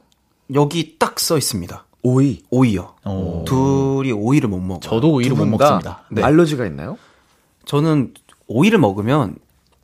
[0.55, 1.85] 여기 딱 써 있습니다.
[2.03, 2.43] 오이.
[2.51, 2.95] 오이요.
[3.05, 3.45] 어.
[3.47, 4.81] 둘이 오이를 못 먹어요.
[4.81, 6.05] 저도 오이를 못 먹습니다.
[6.11, 6.23] 네.
[6.23, 6.99] 알러지가 있나요?
[7.65, 8.13] 저는
[8.47, 9.37] 오이를 먹으면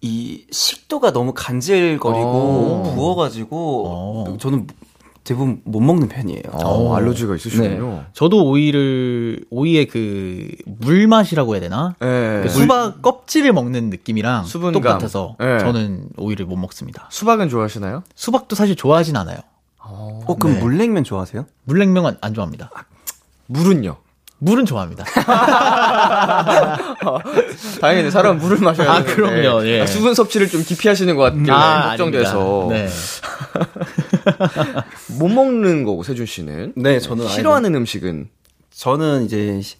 [0.03, 2.93] 이 식도가 너무 간질거리고 어.
[2.95, 4.37] 부어가지고 어.
[4.38, 4.67] 저는
[5.25, 6.43] 대부분 못 먹는 편이에요.
[6.53, 8.05] 어, 알러지가 있으시군요.
[8.13, 11.95] 저도 오이를 오이의 그 물 맛이라고 해야 되나?
[12.01, 12.41] 네.
[12.43, 14.83] 그 수박 껍질을 먹는 느낌이랑 수분감.
[14.83, 15.59] 똑같아서 네.
[15.61, 17.07] 저는 오이를 못 먹습니다.
[17.11, 18.03] 수박은 좋아하시나요?
[18.17, 19.39] 수박도 사실 좋아하진 않아요.
[19.79, 20.61] 어, 그럼 네.
[20.61, 21.47] 물냉면 좋아하세요?
[21.65, 22.71] 물냉면은 안 좋아합니다.
[23.47, 23.97] 물은요?
[24.45, 25.05] 물은 좋아합니다.
[27.81, 29.87] 당연히 사람 물을 마셔야 아, 되는데 그럼요, 예.
[29.87, 32.75] 수분 섭취를 좀 기피 하시는 것 같길래 걱정돼서 아닙니다.
[32.75, 32.89] 네.
[35.19, 38.31] 못 먹는 거고 세준 씨는 네, 저는 싫어하는 음식은
[38.73, 39.77] 저는 이제 시-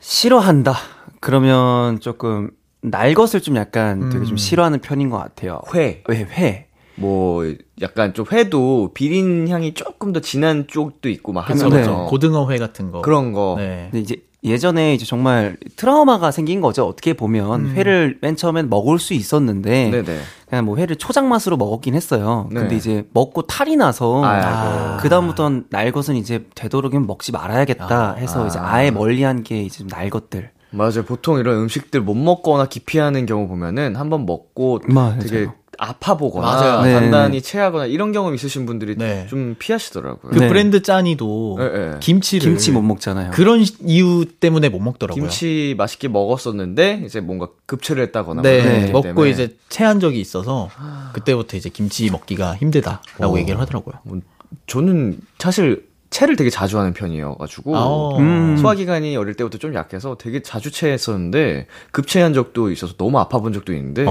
[0.00, 0.74] 싫어한다.
[1.20, 2.50] 그러면 조금
[2.82, 5.62] 날 것을 좀 약간 되게 좀 싫어하는 편인 것 같아요.
[5.74, 6.02] 회.
[6.08, 6.65] 왜 회?
[6.96, 7.44] 뭐
[7.80, 11.80] 약간 좀 회도 비린 향이 조금 더 진한 쪽도 있고 막 그쵸, 하잖아요.
[11.80, 12.06] 그쵸.
[12.08, 13.02] 고등어 회 같은 거.
[13.02, 13.54] 그런 거.
[13.58, 13.88] 네.
[13.90, 16.86] 근데 이제 예전에 이제 정말 트라우마가 생긴 거죠.
[16.86, 20.20] 어떻게 보면 회를 맨 처음엔 먹을 수 있었는데 네네.
[20.48, 22.48] 그냥 뭐 회를 초장 맛으로 먹었긴 했어요.
[22.52, 22.60] 네.
[22.60, 25.02] 근데 이제 먹고 탈이 나서 아이고.
[25.02, 30.10] 그 다음부터는 날 것은 이제 되도록이면 먹지 말아야겠다 해서 이제 아예 멀리한 게 이제 좀날
[30.10, 30.50] 것들.
[30.70, 31.04] 맞아요.
[31.04, 35.18] 보통 이런 음식들 못 먹거나 기피하는 경우 보면은 한번 먹고 맞아요.
[35.20, 36.82] 되게 아파 보거나 맞아요.
[36.82, 36.92] 네.
[36.94, 39.26] 단단히 체하거나 이런 경험 있으신 분들이 네.
[39.28, 40.32] 좀 피하시더라고요.
[40.32, 40.48] 그 네.
[40.48, 41.90] 브랜드 짠이도 네, 네.
[42.00, 43.30] 김치를 김치 못 먹잖아요.
[43.32, 45.20] 그런 시- 이유 때문에 못 먹더라고요.
[45.22, 50.70] 김치 맛있게 먹었었는데 이제 뭔가 급체를 했다거나 네, 먹고 때문에 이제 체한 적이 있어서
[51.12, 53.38] 그때부터 이제 김치 먹기가 힘들다라고 어.
[53.38, 53.94] 얘기를 하더라고요.
[54.04, 54.20] 뭐
[54.66, 58.56] 저는 사실 체를 되게 자주 하는 편이어가지고 아, 음.
[58.56, 64.04] 소화기관이 어릴 때부터 좀 약해서 되게 자주 체했었는데 급체한 적도 있어서 너무 아파본 적도 있는데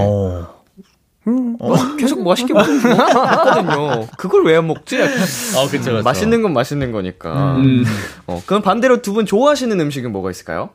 [1.28, 1.68] 어.
[1.68, 4.08] 뭐 계속 맛있게 먹- 먹거든요.
[4.18, 5.02] 그걸 왜 안 먹지?
[5.02, 5.08] 아,
[5.70, 6.02] 그쵸, 그쵸.
[6.04, 7.56] 맛있는 건 맛있는 거니까.
[7.58, 7.84] 음.
[8.28, 10.70] 어, 그럼 반대로 두 분 좋아하시는 음식은 뭐가 있을까요?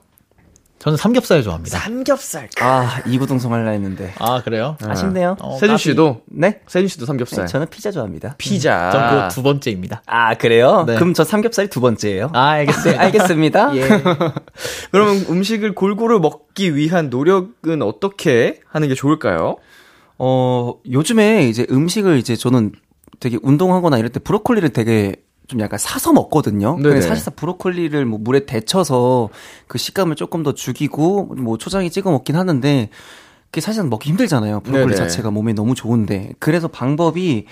[0.80, 1.78] 저는 삼겹살 좋아합니다.
[1.78, 2.48] 삼겹살.
[2.58, 4.14] 아, 이구동성 할라 했는데.
[4.18, 4.78] 아, 그래요?
[4.82, 5.36] 아쉽네요.
[5.38, 6.60] 어, 세준 씨도 네?
[6.68, 7.46] 세준 씨도 삼겹살.
[7.46, 8.34] 저는 피자 좋아합니다.
[8.38, 8.90] 피자.
[8.90, 10.02] 전 그거 두 번째입니다.
[10.06, 10.84] 아, 그래요?
[10.86, 10.94] 네.
[10.94, 12.30] 그럼 저 삼겹살이 두 번째예요.
[12.32, 12.96] 아, 알겠습니다.
[13.02, 13.76] 알겠습니다.
[13.76, 13.88] 예.
[14.90, 19.56] 그러면 음식을 골고루 먹기 위한 노력은 어떻게 하는 게 좋을까요?
[20.22, 22.72] 어, 요즘에 이제 음식을 이제 저는
[23.20, 26.76] 되게 운동하거나 이럴 때 브로콜리를 되게 좀 약간 사서 먹거든요.
[26.76, 29.30] 근데 사실상 브로콜리를 뭐 물에 데쳐서
[29.66, 32.90] 그 식감을 조금 더 죽이고 뭐 초장에 찍어 먹긴 하는데
[33.46, 34.60] 그게 사실상 먹기 힘들잖아요.
[34.60, 34.94] 브로콜리 네네.
[34.94, 36.34] 자체가 몸에 너무 좋은데.
[36.38, 37.46] 그래서 방법이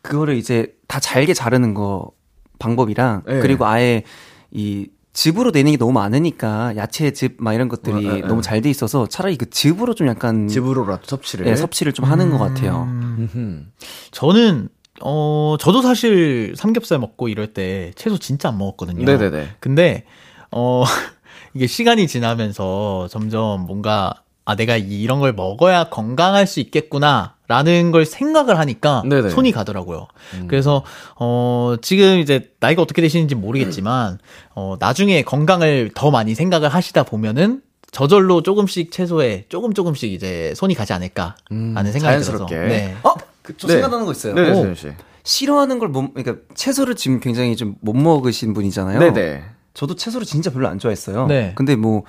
[0.00, 2.12] 그거를 이제 다 잘게 자르는 거
[2.58, 3.40] 방법이랑 네.
[3.40, 4.04] 그리고 아예
[4.50, 8.28] 이 즙으로 내는 게 너무 많으니까 야채 즙 막 이런 것들이 어, 네, 네.
[8.28, 11.46] 너무 잘 돼 있어서 차라리 그 즙으로 좀 약간 집으로라도 섭취를.
[11.46, 12.82] 예, 섭취를 좀 하는 것 같아요.
[12.86, 13.64] 음흠.
[14.10, 14.68] 저는,
[15.00, 19.04] 어, 저도 사실 삼겹살 먹고 이럴 때 채소 진짜 안 먹었거든요.
[19.06, 19.56] 네네네.
[19.60, 20.04] 근데,
[20.50, 20.84] 어,
[21.54, 24.12] 이게 시간이 지나면서 점점 뭔가,
[24.44, 27.35] 아, 내가 이- 이런 걸 먹어야 건강할 수 있겠구나.
[27.48, 29.30] 라는 걸 생각을 하니까 네네.
[29.30, 30.08] 손이 가더라고요.
[30.48, 30.82] 그래서
[31.18, 34.18] 어 지금 이제 나이가 어떻게 되시는지 모르겠지만
[34.54, 40.74] 어 나중에 건강을 더 많이 생각을 하시다 보면은 저절로 조금씩 채소에 조금 조금씩 이제 손이
[40.74, 42.54] 가지 않을까라는 음, 생각이 자연스럽게.
[42.54, 42.94] 들어서 네.
[43.02, 43.14] 어?
[43.42, 43.74] 그 저 네.
[43.74, 44.34] 생각나는 거 있어요.
[44.34, 44.88] 네네, 어, 세준 씨.
[45.22, 48.98] 싫어하는 걸 못, 그러니까 채소를 지금 굉장히 좀 못 먹으신 분이잖아요.
[48.98, 49.44] 네네.
[49.72, 51.26] 저도 채소를 진짜 별로 안 좋아했어요.
[51.28, 51.52] 네.
[51.54, 52.02] 근데 뭐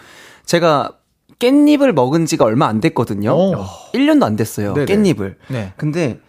[0.45, 0.93] 제가
[1.39, 3.31] 깻잎을 먹은 지가 얼마 안 됐거든요.
[3.31, 3.55] 오.
[3.93, 4.73] 1년도 안 됐어요.
[4.73, 4.85] 네네.
[4.85, 5.35] 깻잎을.
[5.49, 5.73] 네.
[5.77, 6.19] 근데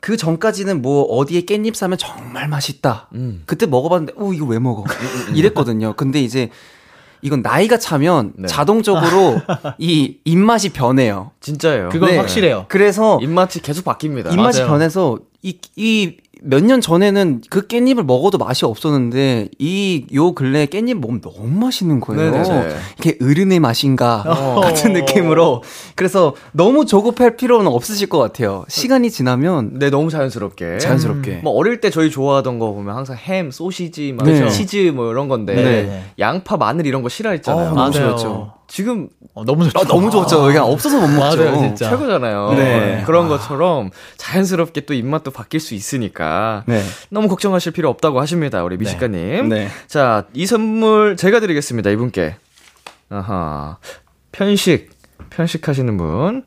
[0.00, 3.08] 그 전까지는 뭐 어디에 깻잎 사면 정말 맛있다.
[3.14, 3.42] 음.
[3.46, 4.84] 그때 먹어봤는데, 오, 이거 왜 먹어?
[5.34, 5.94] 이랬거든요.
[5.96, 6.50] 근데 이제
[7.22, 8.46] 이건 나이가 차면 네.
[8.46, 9.40] 자동적으로
[9.78, 11.32] 이 입맛이 변해요.
[11.40, 11.88] 진짜예요.
[11.88, 12.16] 그건 네.
[12.18, 12.66] 확실해요.
[12.68, 14.32] 그래서 입맛이 계속 바뀝니다.
[14.32, 14.70] 입맛이 맞아요.
[14.70, 20.94] 변해서 이, 이, 몇 년 전에는 그 깻잎을 먹어도 맛이 없었는데, 이, 요 근래 깻잎
[20.94, 22.30] 먹으면 너무 맛있는 거예요.
[22.30, 22.76] 네네네.
[22.98, 24.60] 이게 어른의 맛인가 어.
[24.60, 25.62] 같은 느낌으로.
[25.94, 28.64] 그래서 너무 조급할 필요는 없으실 것 같아요.
[28.68, 30.78] 시간이 지나면 네, 너무 자연스럽게.
[30.78, 31.40] 자연스럽게.
[31.42, 34.48] 뭐 어릴 때 저희 좋아하던 거 보면 항상 햄, 소시지, 막 네.
[34.50, 36.04] 치즈 뭐 이런 건데 네.
[36.18, 37.66] 양파, 마늘 이런 거 싫어했잖아요.
[37.66, 38.10] 어, 너무 맞아요.
[38.10, 38.52] 좋았죠.
[38.68, 39.78] 지금 어, 너무 좋죠.
[39.78, 40.42] 아, 너무 좋았죠.
[40.42, 41.44] 그냥 없어서 못 먹죠.
[41.44, 41.90] 맞아요, 진짜.
[41.90, 42.54] 최고잖아요.
[42.54, 43.02] 네.
[43.06, 46.82] 그런 것처럼 자연스럽게 또 입맛도 바뀔 수 있으니까 네.
[47.10, 48.64] 너무 걱정하실 필요 없다고 하십니다.
[48.64, 49.48] 우리 미식가님.
[49.48, 49.68] 네.
[49.86, 51.90] 자, 이 선물 제가 드리겠습니다.
[51.90, 52.36] 이분께.
[53.08, 53.78] 아하.
[54.32, 54.90] 편식,
[55.30, 56.44] 편식하시는 분.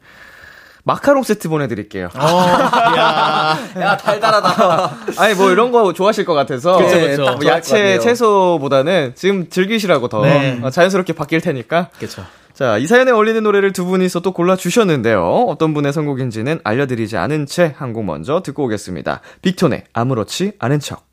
[0.89, 2.09] 마카롱 세트 보내드릴게요.
[2.17, 4.97] 야, 달달하다.
[5.21, 6.77] 아니, 뭐 이런 거 좋아하실 것 같아서.
[6.77, 7.23] 그쵸, 네, 그쵸.
[7.23, 7.99] 뭐 야채.
[7.99, 10.59] 채소보다는 지금 즐기시라고 더 네.
[10.63, 11.89] 어, 자연스럽게 바뀔 테니까.
[11.97, 12.23] 그렇죠.
[12.53, 15.45] 자, 이 사연에 어울리는 노래를 두 분이서 또 골라주셨는데요.
[15.47, 19.21] 어떤 분의 선곡인지는 알려드리지 않은 채 한 곡 먼저 듣고 오겠습니다.
[19.43, 21.05] 빅톤의 아무렇지 않은 척.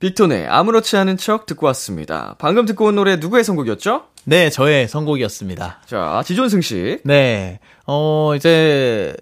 [0.00, 2.34] 빅톤의 아무렇지 않은 척 듣고 왔습니다.
[2.38, 4.02] 방금 듣고 온 노래 누구의 선곡이었죠?
[4.24, 5.80] 네, 저의 선곡이었습니다.
[5.86, 6.98] 자, 지존승 씨.
[7.04, 7.58] 네.
[7.86, 9.14] 어, 이제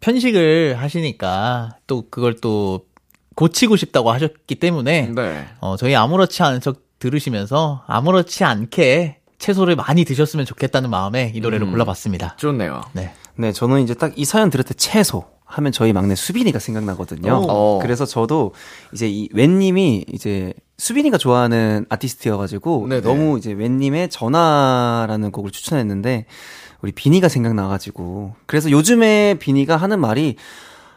[0.00, 2.86] 편식을 하시니까 또 그걸 또
[3.34, 5.46] 고치고 싶다고 하셨기 때문에 네.
[5.60, 11.66] 어, 저희 아무렇지 않은 척 들으시면서 아무렇지 않게 채소를 많이 드셨으면 좋겠다는 마음에 이 노래를
[11.66, 11.70] 음.
[11.70, 12.36] 골라봤습니다.
[12.36, 12.82] 좋네요.
[12.92, 13.12] 네.
[13.36, 17.44] 네, 저는 이제 딱 이 사연 들을 때 채소 하면 저희 막내 수빈이가 생각나거든요.
[17.48, 17.78] 오.
[17.80, 18.52] 그래서 저도
[18.92, 23.00] 이제 이 웬님이 이제 수빈이가 좋아하는 아티스트여가지고 네네.
[23.02, 26.26] 너무 이제 웬님의 전화라는 곡을 추천했는데
[26.82, 30.36] 우리 비니가 생각나가지고 그래서 요즘에 비니가 하는 말이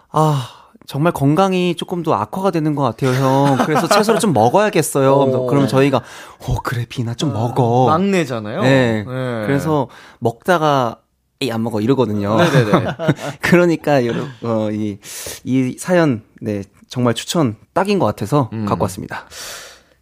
[0.09, 0.47] 아
[0.87, 3.57] 정말 건강이 조금 더 악화가 되는 것 같아요, 형.
[3.65, 5.13] 그래서 채소를 좀 먹어야겠어요.
[5.13, 5.45] 오.
[5.47, 6.01] 그러면 저희가,
[6.39, 7.85] 어, 그래, 비나 좀 먹어.
[7.87, 8.61] 막내잖아요.
[8.63, 9.03] 네.
[9.05, 9.87] 그래서
[10.19, 10.97] 먹다가
[11.39, 12.35] 에이 안 먹어 이러거든요.
[12.35, 12.85] 네네네.
[13.41, 14.97] 그러니까 여러 어 이
[15.45, 18.65] 이 사연 네 정말 추천 딱인 것 같아서 음.
[18.65, 19.25] 갖고 왔습니다.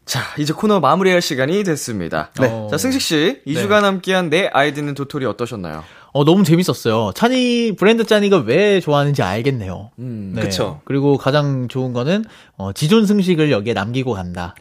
[0.09, 2.31] 자, 이제 코너 마무리할 시간이 됐습니다.
[2.41, 2.67] 네.
[2.71, 5.83] 자, 승식 씨, 2주간 함께한 내 아이디는 도토리 어떠셨나요?
[6.13, 7.11] 어, 너무 재밌었어요.
[7.13, 9.91] 찬이, 브랜드 짠이가 왜 좋아하는지 알겠네요.
[9.99, 10.41] 음, 네.
[10.41, 10.81] 그쵸.
[10.85, 12.25] 그리고 가장 좋은 거는,
[12.57, 14.55] 어, 지존 승식을 여기에 남기고 간다.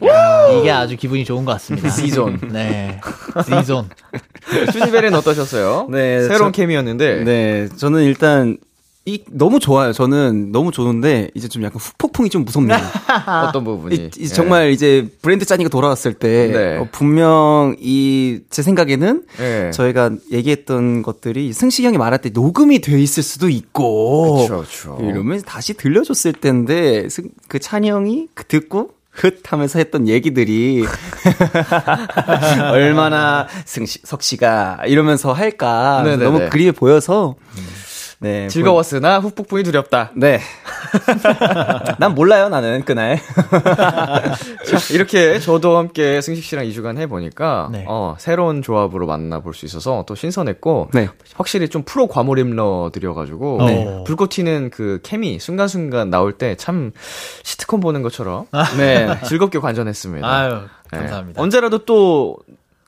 [0.59, 1.89] 이게 아주 기분이 좋은 것 같습니다.
[1.89, 2.39] 지존.
[2.51, 3.01] 네.
[3.43, 3.89] 지존.
[4.71, 5.87] 슈니벨은 어떠셨어요?
[5.89, 7.23] 네, 새로운 저- 케미였는데.
[7.23, 8.57] 네 저는 일단
[9.05, 9.91] 이 너무 좋아요.
[9.93, 12.77] 저는 너무 좋은데 이제 좀 약간 후폭풍이 좀 무섭네요.
[13.47, 13.95] 어떤 부분이?
[13.95, 16.77] 이, 이 정말 이제 브랜드 짜니가 돌아왔을 때 네.
[16.77, 19.71] 어, 분명 이 제 생각에는 예.
[19.71, 24.97] 저희가 얘기했던 것들이 승식이 형이 말할 때 녹음이 돼 있을 수도 있고 그쵸, 그쵸.
[25.01, 30.83] 이러면 다시 들려줬을 텐데 승- 그 찬이 형이 그 듣고 흩 하면서 했던 얘기들이
[32.71, 36.23] 얼마나 승식 석 씨가 이러면서 할까 네네네.
[36.23, 37.35] 너무 그리워 보여서
[38.21, 40.11] 네 즐거웠으나 후폭풍이 두렵다.
[40.13, 40.41] 네.
[41.99, 43.17] 난 몰라요, 나는, 그날.
[44.67, 47.85] 자, 이렇게 저도 함께 승식 씨랑 2주간 해보니까, 네.
[47.87, 51.07] 어, 새로운 조합으로 만나볼 수 있어서 또 신선했고, 네.
[51.35, 54.03] 확실히 좀 프로 과몰입러들이어가지고, 네.
[54.05, 56.91] 불꽃 튀는 그 케미, 순간순간 나올 때 참
[57.43, 58.65] 시트콤 보는 것처럼, 아.
[58.75, 60.27] 네, 즐겁게 관전했습니다.
[60.27, 60.59] 아유,
[60.91, 60.97] 네.
[60.99, 61.41] 감사합니다.
[61.41, 62.37] 언제라도 또,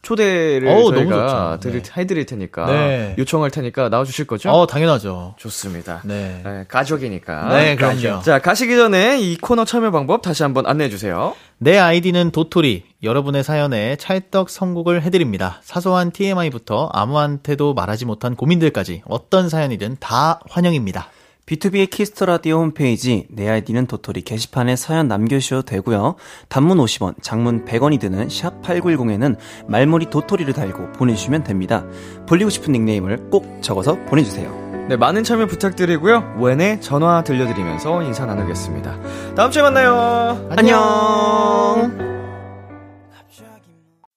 [0.02, 1.60] 초대를 너무 저희가.
[1.62, 1.92] 드릴, 네.
[1.96, 3.16] 해드릴 테니까, 네.
[3.18, 4.50] 요청할 테니까 나와주실 거죠?
[4.50, 5.36] 어, 당연하죠.
[5.38, 6.02] 좋습니다.
[6.06, 6.42] 네.
[6.44, 7.50] 네, 가족이니까.
[7.50, 8.22] 네, 그럼요.
[8.22, 11.36] 자, 가시기 전에 이 코너 참여 방법 다시 한번 안내해 주세요.
[11.58, 12.86] 내 아이디는 도토리.
[13.04, 15.60] 여러분의 사연에 찰떡 선곡을 해드립니다.
[15.64, 21.10] 사소한 TMI부터 아무한테도 말하지 못한 고민들까지 어떤 사연이든 다 환영입니다.
[21.46, 26.16] B2B의 키스터 라디오 홈페이지 내 아이디는 도토리 게시판에 사연 남겨주셔도 되고요.
[26.50, 29.36] 단문 50원, 장문 100원이 드는 샵 8910에는
[29.68, 31.86] 말머리 도토리를 달고 보내주시면 됩니다.
[32.28, 34.62] 불리고 싶은 닉네임을 꼭 적어서 보내주세요.
[34.90, 36.38] 네, 많은 참여 부탁드리고요.
[36.40, 39.00] 웬에 전화 들려드리면서 인사 나누겠습니다.
[39.36, 40.50] 다음 주에 만나요.
[40.58, 42.12] 안녕!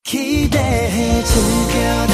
[0.02, 2.13] 기대해 즐겨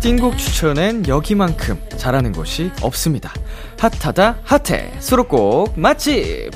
[0.00, 3.32] 띵곡 추천엔 여기만큼 잘하는 곳이 없습니다.
[3.78, 6.50] 핫하다 핫해 수록곡 맛집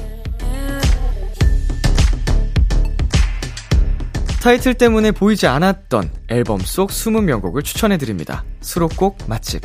[4.41, 8.45] 타이틀 때문에 보이지 않았던 앨범 속 20명곡을 추천해드립니다.
[8.61, 9.63] 수록곡 맛집.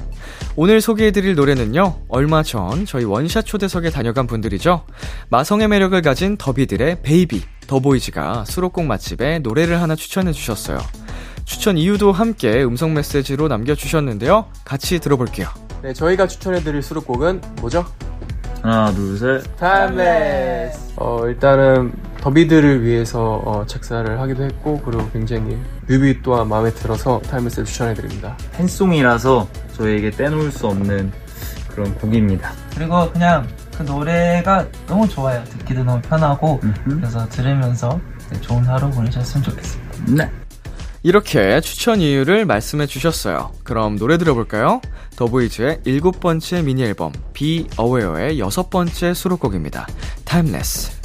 [0.56, 4.86] 오늘 소개해드릴 노래는요, 얼마 전 저희 원샷 초대석에 다녀간 분들이죠.
[5.30, 10.80] 마성의 매력을 가진 더비들의 baby, 더보이즈가 수록곡 맛집에 노래를 하나 추천해주셨어요.
[11.50, 14.46] 추천 이유도 함께 음성 메시지로 남겨주셨는데요.
[14.64, 15.48] 같이 들어볼게요.
[15.82, 17.86] 네, 저희가 추천해드릴 수록곡은 뭐죠?
[18.62, 19.58] 하나, 둘, 셋.
[19.58, 20.94] Timeless.
[20.98, 25.58] 어, 일단은 더비들을 위해서 어, 작사를 하기도 했고, 그리고 굉장히
[25.88, 28.38] 뮤비 또한 마음에 들어서 Timeless를 추천해드립니다.
[28.52, 31.12] fan song이라서 저희에게 떼놓을 수 없는
[31.70, 32.52] 그런 곡입니다.
[32.76, 35.44] 그리고 그냥 그 노래가 너무 좋아요.
[35.46, 39.96] 듣기도 너무 편하고 그래서 들으면서 네, 좋은 하루 보내셨으면 좋겠습니다.
[40.16, 40.32] 네.
[41.04, 43.52] 이렇게 추천 이유를 말씀해 주셨어요.
[43.64, 44.82] 그럼 노래 들어볼까요?
[45.16, 49.88] 더보이즈의 일곱 번째 미니 앨범 Be Aware의 여섯 번째 수록곡입니다.
[50.26, 51.00] Timeless.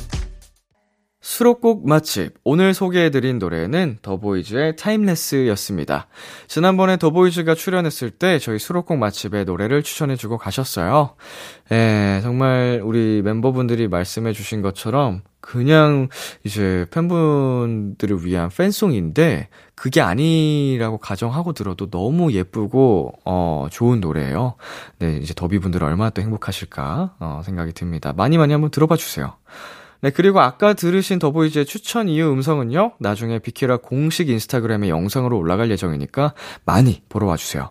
[1.24, 2.34] 수록곡 맛집.
[2.44, 6.06] 오늘 소개해드린 노래는 더보이즈의 타임레스였습니다.
[6.48, 11.16] 지난번에 더보이즈가 출연했을 때 저희 수록곡 맛집의 노래를 추천해주고 가셨어요.
[11.72, 16.08] 예, 정말 우리 멤버분들이 말씀해 주신 것처럼 그냥
[16.44, 24.54] 이제 팬분들을 위한 팬송인데 그게 아니라고 가정하고 들어도 너무 예쁘고 어 좋은 노래예요.
[24.98, 28.12] 네, 이제 더비 분들 얼마나 또 행복하실까 어 생각이 듭니다.
[28.16, 29.36] 많이 많이 한번 들어봐 주세요.
[30.00, 36.34] 네, 그리고 아까 들으신 더보이즈의 추천 이유 음성은요, 나중에 비키라 공식 인스타그램에 영상으로 올라갈 예정이니까
[36.66, 37.70] 많이 보러 와주세요.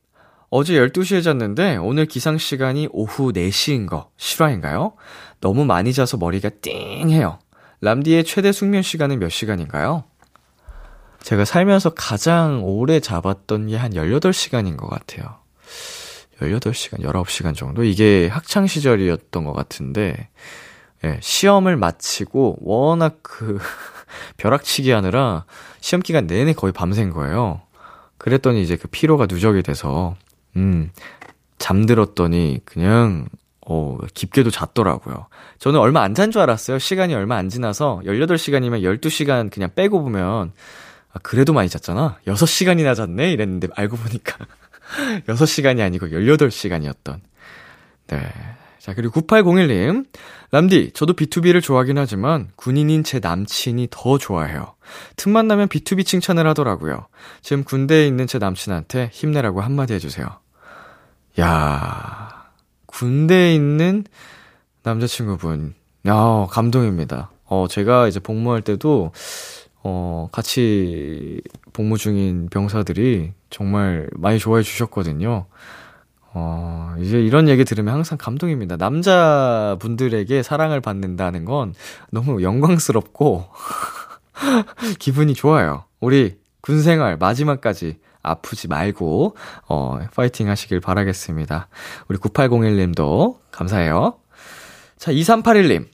[0.53, 4.93] 어제 12시에 잤는데 오늘 기상 시간이 오후 4시인 거 실화인가요?
[5.39, 7.39] 너무 많이 자서 머리가 띵해요.
[7.79, 10.03] 람디의 최대 숙면 시간은 몇 시간인가요?
[11.21, 15.37] 제가 살면서 가장 오래 잡았던 게 한 18시간인 것 같아요.
[16.41, 17.85] 18시간, 19시간 정도?
[17.85, 20.27] 이게 학창 시절이었던 것 같은데,
[21.05, 23.57] 예, 시험을 마치고 워낙 그
[24.35, 25.45] 벼락치기 하느라
[25.79, 27.61] 시험 기간 내내 거의 밤샌 거예요.
[28.17, 30.15] 그랬더니 이제 그 피로가 누적이 돼서,
[30.57, 30.91] 음,
[31.57, 33.27] 잠들었더니 그냥,
[33.65, 35.27] 어, 깊게도 잤더라고요.
[35.59, 36.79] 저는 얼마 안 잔 줄 알았어요.
[36.79, 40.51] 시간이 얼마 안 지나서 18시간이면 12시간 그냥 빼고 보면,
[41.13, 42.17] 아, 그래도 많이 잤잖아?
[42.25, 43.31] 6시간이나 잤네?
[43.31, 44.37] 이랬는데 알고 보니까
[45.27, 47.19] 6시간이 아니고 18시간이었던.
[48.07, 48.31] 네.
[48.79, 50.05] 자, 그리고 9801님.
[50.53, 54.73] 람디, 저도 B2B를 좋아하긴 하지만 군인인 제 남친이 더 좋아해요.
[55.15, 57.07] 틈만 나면 B2B 칭찬을 하더라고요.
[57.41, 60.27] 지금 군대에 있는 제 남친한테 힘내라고 한마디 해주세요.
[61.39, 62.45] 야
[62.87, 64.03] 군대에 있는
[64.83, 65.75] 남자친구분.
[66.07, 67.31] 야 감동입니다.
[67.45, 69.11] 어, 제가 이제 복무할 때도,
[69.83, 71.41] 어, 같이
[71.73, 75.45] 복무 중인 병사들이 정말 많이 좋아해 주셨거든요.
[76.33, 78.77] 어, 이제 이런 얘기 들으면 항상 감동입니다.
[78.77, 81.73] 남자분들에게 사랑을 받는다는 건
[82.09, 83.45] 너무 영광스럽고,
[84.99, 85.83] 기분이 좋아요.
[85.99, 89.35] 우리 군 생활 마지막까지 아프지 말고,
[89.67, 91.67] 어, 파이팅 하시길 바라겠습니다.
[92.07, 94.15] 우리 9801님도 감사해요.
[94.97, 95.87] 자, 2381님.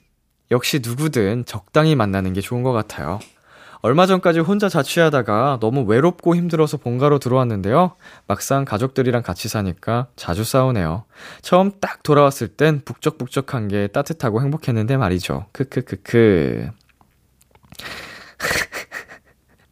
[0.50, 3.18] 역시 누구든 적당히 만나는 게 좋은 것 같아요.
[3.80, 7.92] 얼마 전까지 혼자 자취하다가 너무 외롭고 힘들어서 본가로 들어왔는데요.
[8.26, 11.04] 막상 가족들이랑 같이 사니까 자주 싸우네요.
[11.42, 15.46] 처음 딱 돌아왔을 땐 북적북적한 게 따뜻하고 행복했는데 말이죠.
[15.52, 16.70] 크크크크.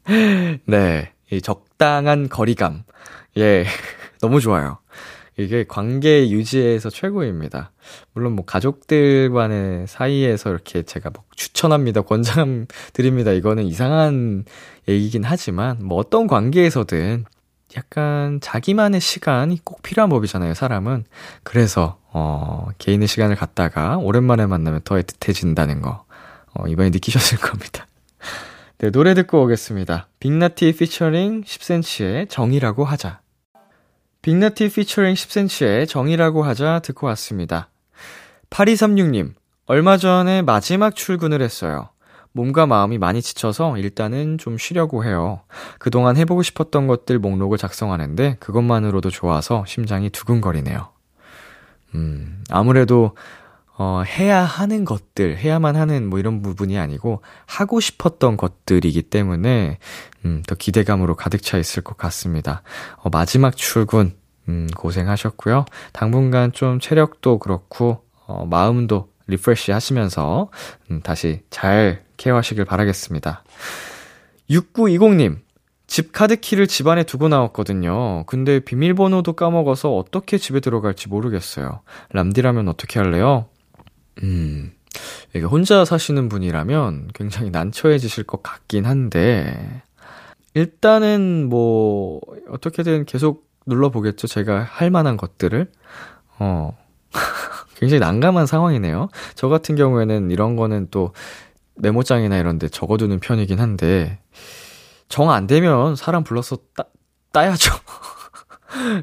[0.66, 1.12] 네.
[1.32, 2.85] 이 적 당한 거리감.
[3.39, 3.64] 예.
[4.20, 4.79] 너무 좋아요.
[5.39, 7.72] 이게 관계 유지에서 최고입니다.
[8.14, 13.33] 물론 뭐 가족들과의 사이에서 이렇게 제가 뭐 추천합니다, 권장 드립니다.
[13.33, 14.45] 이거는 이상한
[14.89, 17.27] 얘기긴 하지만 뭐 어떤 관계에서든
[17.77, 21.05] 약간 자기만의 시간이 꼭 필요한 법이잖아요, 사람은.
[21.43, 26.07] 그래서 어 개인의 시간을 갖다가 오랜만에 만나면 더 애틋해진다는 거
[26.55, 27.87] 어, 이번에 느끼셨을 겁니다.
[28.79, 30.09] 네, 노래 듣고 오겠습니다.
[30.20, 33.20] 빅나티 피처링 10cm의 정이라고 하자.
[34.20, 37.70] 빅나티 피처링 10cm의 정이라고 하자 듣고 왔습니다.
[38.51, 39.33] 8236님,
[39.64, 41.89] 얼마 전에 마지막 출근을 했어요.
[42.33, 45.41] 몸과 마음이 많이 지쳐서 일단은 좀 쉬려고 해요.
[45.79, 50.89] 그동안 해보고 싶었던 것들 목록을 작성하는데 그것만으로도 좋아서 심장이 두근거리네요.
[51.95, 53.16] 음, 아무래도,
[53.79, 59.79] 어, 해야 하는 것들, 해야만 하는 뭐 이런 부분이 아니고 하고 싶었던 것들이기 때문에,
[60.24, 62.62] 음, 더 기대감으로 가득 차 있을 것 같습니다.
[62.97, 64.14] 어, 마지막 출근,
[64.49, 65.66] 음, 고생하셨고요.
[65.93, 70.51] 당분간 좀 체력도 그렇고, 어, 마음도 refresh 하시면서,
[70.91, 73.45] 음, 다시 잘 care하시길 바라겠습니다.
[74.49, 75.39] 6920님,
[75.87, 78.24] 집 카드키를 집안에 두고 나왔거든요.
[78.27, 81.83] 근데 비밀번호도 까먹어서 어떻게 집에 들어갈지 모르겠어요.
[82.11, 83.49] 람디라면 어떻게 할래요?
[84.23, 84.73] 음,
[85.35, 89.83] 이게 혼자 사시는 분이라면 굉장히 난처해지실 것 같긴 한데,
[90.55, 94.27] 일단은 뭐, 어떻게든 계속 눌러보겠죠.
[94.27, 95.71] 제가 할 만한 것들을.
[96.39, 96.77] 어,
[97.77, 99.09] 굉장히 난감한 상황이네요.
[99.35, 101.12] 저 같은 경우에는 이런 거는 또
[101.77, 104.19] 메모장이나 이런 데 적어두는 편이긴 한데,
[105.09, 106.85] 정 안 되면 사람 불러서 따,
[107.33, 107.73] 따야죠.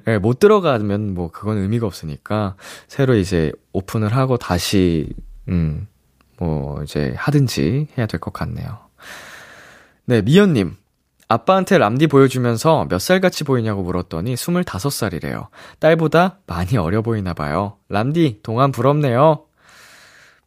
[0.05, 2.55] 네, 못 들어가면 뭐 그건 의미가 없으니까,
[2.87, 5.09] 새로 이제 오픈을 하고 다시,
[5.49, 5.87] 음,
[6.37, 8.79] 뭐 이제 하든지 해야 될 것 같네요.
[10.05, 10.75] 네, 미연님.
[11.29, 15.47] 아빠한테 람디 보여주면서 몇 살 같이 보이냐고 물었더니 25살이래요.
[15.79, 17.77] 딸보다 많이 어려 보이나 봐요.
[17.89, 19.45] 람디, 동안 부럽네요.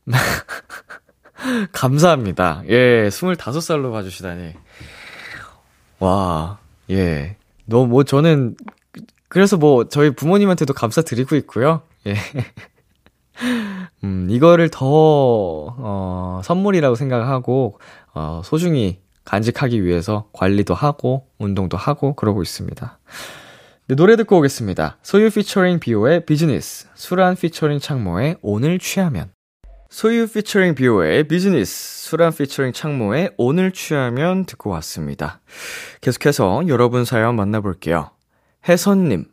[1.73, 2.63] 감사합니다.
[2.69, 4.53] 예, 25살로 봐주시다니.
[5.99, 6.59] 와,
[6.91, 7.37] 예.
[7.65, 8.57] 너, 뭐, 저는,
[9.29, 11.83] 그래서 뭐, 저희 부모님한테도 감사드리고 있고요.
[12.07, 12.15] 예.
[14.05, 17.79] 음, 이거를 더, 어, 선물이라고 생각하고,
[18.15, 22.99] 어, 소중히 간직하기 위해서 관리도 하고, 운동도 하고, 그러고 있습니다.
[23.89, 24.99] 네, 노래 듣고 오겠습니다.
[25.03, 29.31] 소유 피처링 비오의 비즈니스, 수란 피처링 창모의 오늘 취하면.
[29.91, 35.41] 소유 피처링 비오의 비즈니스, 수란 피처링 창모의 오늘 취하면 듣고 왔습니다.
[36.01, 38.11] 계속해서 여러분 사연 만나볼게요.
[38.69, 39.27] 혜선님,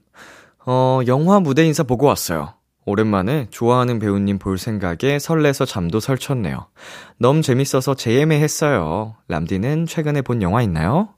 [0.65, 2.53] 어, 영화 무대 인사 보고 왔어요.
[2.85, 6.67] 오랜만에 좋아하는 배우님 볼 생각에 설레서 잠도 설쳤네요.
[7.17, 9.15] 너무 재밌어서 재예매 했어요.
[9.29, 11.09] 람디는 최근에 본 영화 있나요?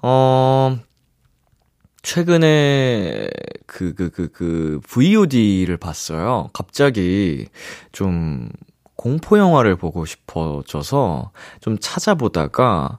[0.00, 0.78] 어,
[2.02, 3.28] 최근에
[3.66, 6.48] 그, 그, 그, 그, VOD를 봤어요.
[6.52, 7.48] 갑자기
[7.92, 8.48] 좀
[8.96, 12.98] 공포 영화를 보고 싶어져서 좀 찾아보다가,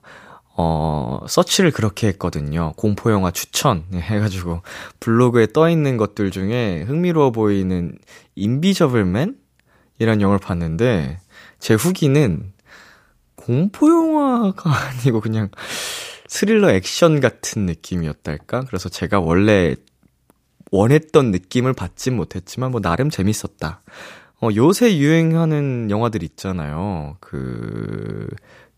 [0.58, 2.74] 어, 서치를 그렇게 했거든요.
[2.78, 4.62] 공포영화 추천 해가지고
[5.00, 7.98] 블로그에 떠 있는 것들 중에 흥미로워 보이는
[8.36, 9.38] 인비저블맨?
[10.00, 11.20] 이란 영화를 봤는데,
[11.60, 12.54] 제 후기는
[13.36, 14.72] 공포영화가
[15.04, 15.50] 아니고 그냥
[16.28, 18.62] 스릴러 액션 같은 느낌이었달까?
[18.68, 19.76] 그래서 제가 원래
[20.72, 23.82] 원했던 느낌을 받진 못했지만 뭐 나름 재밌었다.
[24.42, 27.18] 어, 요새 유행하는 영화들 있잖아요.
[27.20, 28.28] 그,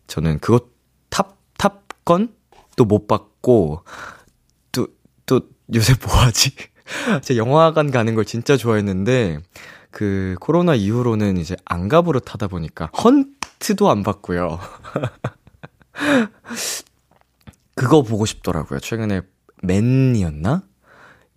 [0.06, 0.77] 저는 그것 Top
[2.76, 3.82] Gun도 못 봤고,
[4.72, 4.88] 또,
[5.26, 5.40] 또
[5.74, 6.52] 요새 뭐 하지?
[7.22, 9.40] 제가 영화관 가는 걸 진짜 좋아했는데,
[9.90, 14.58] 그 코로나 이후로는 이제 안 가버릇 하다 보니까 헌트도 안 봤고요.
[17.74, 18.80] 그거 보고 싶더라고요.
[18.80, 19.22] 최근에
[19.62, 20.62] Men이었나?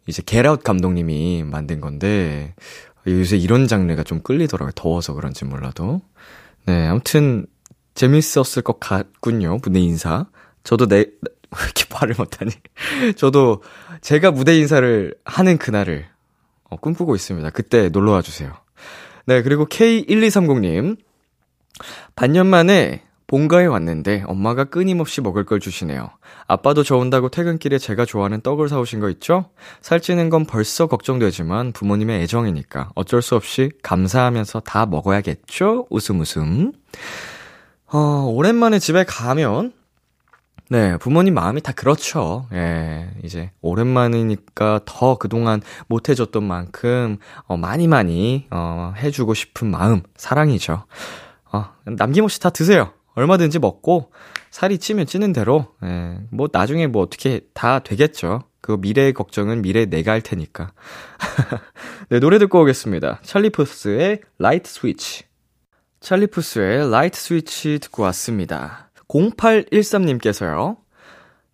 [0.07, 2.55] 이제 겟아웃 감독님이 만든 건데
[3.07, 4.71] 요새 이런 장르가 좀 끌리더라고요.
[4.75, 6.01] 더워서 그런지 몰라도.
[6.65, 7.45] 네, 아무튼
[7.95, 9.59] 재밌었을 것 같군요.
[9.63, 10.27] 무대 인사.
[10.63, 11.05] 저도 내, 왜
[11.63, 12.51] 이렇게 말을 못하니?
[13.17, 13.61] 저도
[14.01, 16.05] 제가 무대 인사를 하는 그날을
[16.69, 17.49] 어, 꿈꾸고 있습니다.
[17.51, 18.53] 그때 놀러 와 주세요.
[19.25, 20.97] 네, 그리고 K1230님.
[22.15, 26.09] 반년 만에 본가에 왔는데 엄마가 끊임없이 먹을 걸 주시네요.
[26.47, 29.45] 아빠도 저 온다고 퇴근길에 제가 좋아하는 떡을 사오신 거 있죠?
[29.79, 35.87] 살찌는 건 벌써 걱정되지만 부모님의 애정이니까 어쩔 수 없이 감사하면서 다 먹어야겠죠?
[35.89, 36.73] 웃음 웃음.
[37.87, 39.71] 어, 오랜만에 집에 가면
[40.71, 42.47] 네, 부모님 마음이 다 그렇죠.
[42.53, 50.01] 예, 이제 오랜만이니까 더 그동안 못 해줬던 만큼 어, 많이 많이 어, 해주고 싶은 마음,
[50.15, 50.85] 사랑이죠.
[51.51, 52.93] 어, 남김없이 다 드세요.
[53.15, 54.13] 얼마든지 먹고
[54.49, 58.43] 살이 찌면 찌는 대로 예, 뭐 나중에 뭐 어떻게 다 되겠죠.
[58.61, 60.71] 그 미래의 걱정은 미래 내가 할 테니까.
[62.07, 63.19] 네, 노래 듣고 오겠습니다.
[63.23, 65.25] 찰리푸스의 Light Switch.
[65.99, 68.90] 찰리푸스의 Light Switch 듣고 왔습니다.
[69.11, 70.77] 0813님께서요.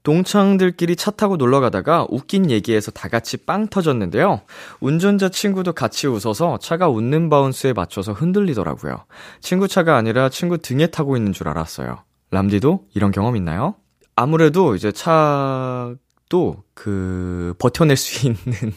[0.03, 4.39] 동창들끼리 차 타고 놀러 가다가 웃긴 얘기해서 다 같이 빵 터졌는데요.
[4.79, 9.03] 운전자 친구도 같이 웃어서 차가 웃는 bounce에 맞춰서 흔들리더라고요.
[9.41, 11.97] 친구 차가 아니라 친구 등에 타고 있는 줄 알았어요.
[12.31, 13.75] 람디도 이런 경험 있나요?
[14.15, 18.73] 아무래도 이제 차도 그 버텨낼 수 있는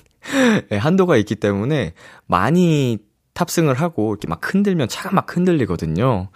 [0.80, 1.94] 한도가 있기 때문에
[2.26, 2.98] 많이
[3.34, 6.28] 탑승을 하고 이렇게 막 흔들면 차가 막 흔들리거든요.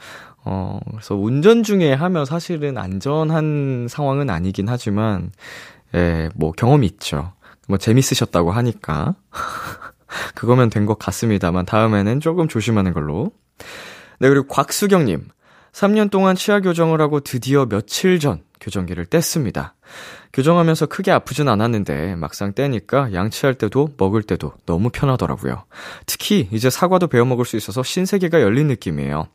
[0.45, 5.31] 어, 그래서 운전 중에 하면 사실은 안전한 상황은 아니긴 하지만,
[5.95, 7.33] 예, 뭐 경험이 있죠.
[7.69, 9.15] 뭐 재밌으셨다고 하니까.
[10.35, 13.33] 그거면 된 것 같습니다만, 다음에는 조금 조심하는 걸로.
[14.21, 15.29] 네, 그리고 곽수경님.
[15.73, 19.73] 3년 동안 치아 교정을 하고 드디어 며칠 전 교정기를 뗐습니다.
[20.33, 25.65] 교정하면서 크게 아프진 않았는데 막상 떼니까 양치할 때도 먹을 때도 너무 편하더라고요.
[26.07, 29.27] 특히 이제 사과도 베어 먹을 수 있어서 신세계가 열린 느낌이에요.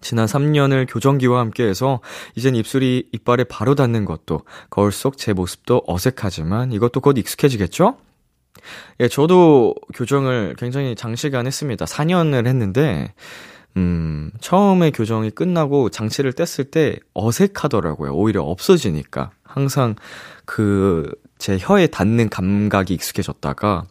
[0.00, 2.00] 지난 3년을 교정기와 함께해서
[2.34, 7.96] 이젠 입술이 이빨에 바로 닿는 것도 거울 속 제 모습도 어색하지만 이것도 곧 익숙해지겠죠?
[9.00, 11.84] 예, 저도 교정을 굉장히 장시간 했습니다.
[11.84, 13.12] 4년을 했는데
[13.76, 18.12] 음, 처음에 교정이 끝나고 장치를 뗐을 때 어색하더라고요.
[18.12, 19.30] 오히려 없어지니까.
[19.44, 19.96] 항상
[20.44, 21.10] 그
[21.40, 23.86] 제 혀에 닿는 감각이 익숙해졌다가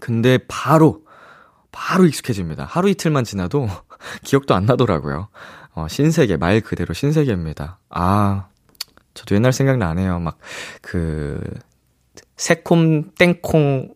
[0.00, 1.03] 근데 바로
[1.74, 2.64] 바로 익숙해집니다.
[2.64, 3.68] 하루 이틀만 지나도
[4.22, 5.28] 기억도 안 나더라고요.
[5.72, 7.80] 어, 신세계, 말 그대로 신세계입니다.
[7.90, 8.46] 아,
[9.12, 10.20] 저도 옛날 생각나네요.
[10.20, 10.38] 막,
[10.80, 11.42] 그,
[12.36, 13.92] 새콤, 땡콩,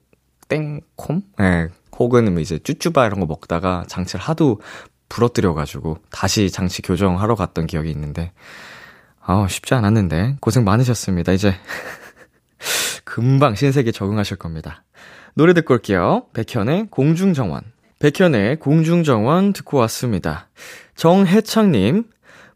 [0.49, 1.23] 땡콤?
[1.41, 4.61] 예, 네, 혹은 뭐 이제 쭈쭈바 이런 거 먹다가 장치를 하도
[5.09, 8.33] 부러뜨려가지고 다시 장치 교정하러 갔던 기억이 있는데,
[9.21, 11.31] 아 쉽지 않았는데, 고생 많으셨습니다.
[11.33, 11.55] 이제,
[13.05, 14.83] 금방 신세계 적응하실 겁니다.
[15.39, 16.25] 노래 듣고 올게요.
[16.33, 17.61] 백현의 공중정원.
[18.01, 20.49] 백현의 공중정원 듣고 왔습니다.
[20.97, 22.07] 정혜창님,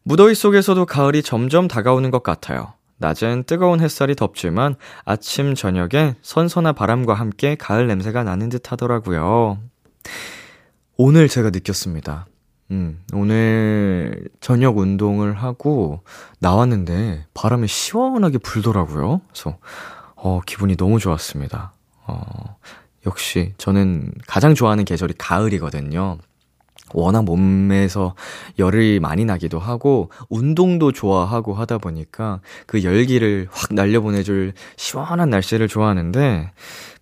[0.03, 2.73] 무더위 속에서도 가을이 점점 다가오는 것 같아요.
[2.99, 4.75] 낮엔 뜨거운 햇살이 덥지만
[5.05, 9.59] 아침, 저녁에 선선한 바람과 함께 가을 냄새가 나는 듯 하더라고요.
[10.97, 12.27] 오늘 제가 느꼈습니다.
[12.73, 16.01] 음, 오늘 저녁 운동을 하고
[16.41, 19.21] 나왔는데 바람이 시원하게 불더라고요.
[19.29, 19.59] 그래서,
[20.17, 21.75] 어, 기분이 너무 좋았습니다.
[22.07, 22.57] 어,
[23.07, 26.19] 역시 저는 가장 좋아하는 계절이 가을이거든요.
[26.95, 28.15] 워낙 몸에서
[28.59, 36.53] 열이 많이 나기도 하고 운동도 좋아하고 하다 보니까 그 열기를 확 날려보내줄 시원한 날씨를 좋아하는데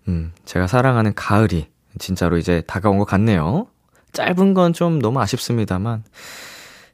[0.07, 1.67] 음, 제가 사랑하는 가을이
[1.99, 3.67] 진짜로 이제 다가온 것 같네요.
[4.13, 6.03] 짧은 건 좀 너무 아쉽습니다만.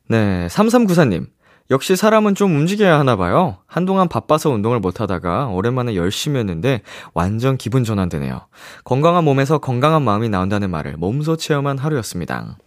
[0.08, 1.28] 네, 3394님.
[1.70, 3.58] 역시 사람은 좀 움직여야 하나 봐요.
[3.68, 6.82] 한동안 바빠서 운동을 못 하다가 오랜만에 열심히 했는데
[7.14, 8.48] 완전 기분 전환되네요.
[8.86, 12.58] 건강한 몸에서 건강한 마음이 나온다는 말을 몸소 체험한 하루였습니다.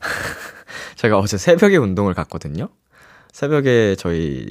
[0.96, 2.68] 제가 어제 새벽에 운동을 갔거든요.
[3.32, 4.46] 새벽에 저희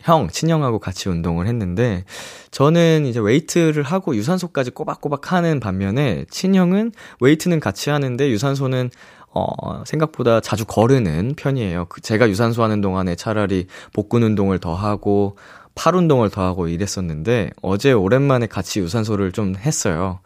[0.00, 2.04] 형, 친형하고 같이 운동을 했는데,
[2.50, 8.90] 저는 이제 weight를 하고 유산소까지 꼬박꼬박 하는 반면에, 친형은 weight는 같이 하는데, 유산소는
[9.32, 11.86] 어, 생각보다 자주 거르는 편이에요.
[11.88, 15.36] 그 제가 유산소 하는 동안에 차라리 복근 운동을 더 하고,
[15.74, 20.20] 팔 운동을 더 하고 이랬었는데, 어제 오랜만에 같이 유산소를 좀 했어요.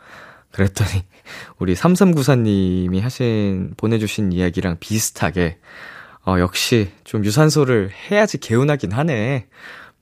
[0.53, 1.05] 그랬더니,
[1.59, 5.59] 우리 3394님이 하신, 보내주신 이야기랑 비슷하게,
[6.27, 9.47] 어, 역시 좀 유산소를 해야지 개운하긴 하네.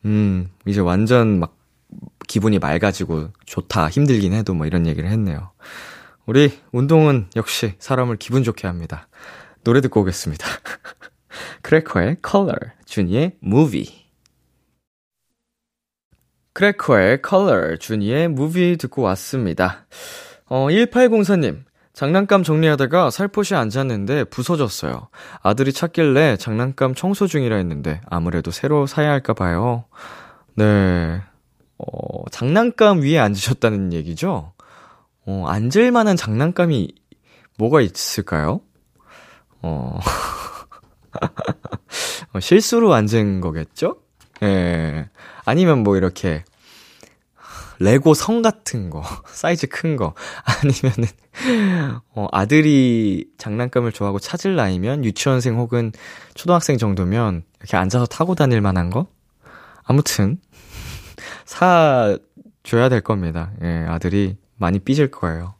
[0.04, 1.56] 음, 이제 완전 막
[2.28, 5.50] 기분이 맑아지고 좋다, 힘들긴 해도 뭐 이런 얘기를 했네요.
[6.24, 9.08] 우리 운동은 역시 사람을 기분 좋게 합니다.
[9.64, 10.46] 노래 듣고 오겠습니다.
[11.62, 14.06] 크래커의 Color, 준이의 Movie.
[16.52, 19.86] 크래커의 Color, 준이의 Movie 듣고 왔습니다.
[20.46, 21.64] 어, 1804님.
[21.92, 25.08] 장난감 정리하다가 살포시 앉았는데 부서졌어요.
[25.42, 29.84] 아들이 찾길래 장난감 청소 중이라 했는데 아무래도 새로 사야 할까 봐요.
[30.54, 31.20] 네.
[31.78, 34.51] 어, 장난감 위에 앉으셨다는 얘기죠?
[35.26, 36.94] 어, 앉을 만한 장난감이
[37.58, 38.60] 뭐가 있을까요?
[39.62, 39.98] 어,
[42.32, 43.98] 어 실수로 앉은 거겠죠?
[44.42, 45.08] 예.
[45.44, 46.44] 아니면 뭐 이렇게,
[47.78, 50.14] 레고 성 같은 거, 사이즈 큰 거,
[50.62, 55.92] 아니면은, 어, 아들이 장난감을 좋아하고 찾을 나이면 유치원생 혹은
[56.34, 59.06] 초등학생 정도면 이렇게 앉아서 타고 다닐 만한 거?
[59.84, 60.40] 아무튼,
[61.44, 63.52] 사줘야 될 겁니다.
[63.62, 65.54] 예, 아들이 많이 삐질 거예요.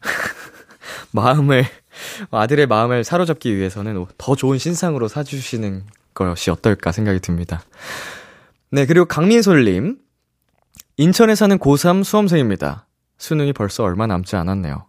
[1.12, 1.66] 마음을,
[2.30, 5.84] 아들의 마음을 사로잡기 위해서는 더 좋은 신상으로 사주시는
[6.14, 7.60] 것이 어떨까 생각이 듭니다.
[8.70, 9.98] 네, 그리고 강민솔님.
[10.96, 12.86] 인천에 사는 고3 수험생입니다.
[13.18, 14.86] 수능이 벌써 얼마 남지 않았네요.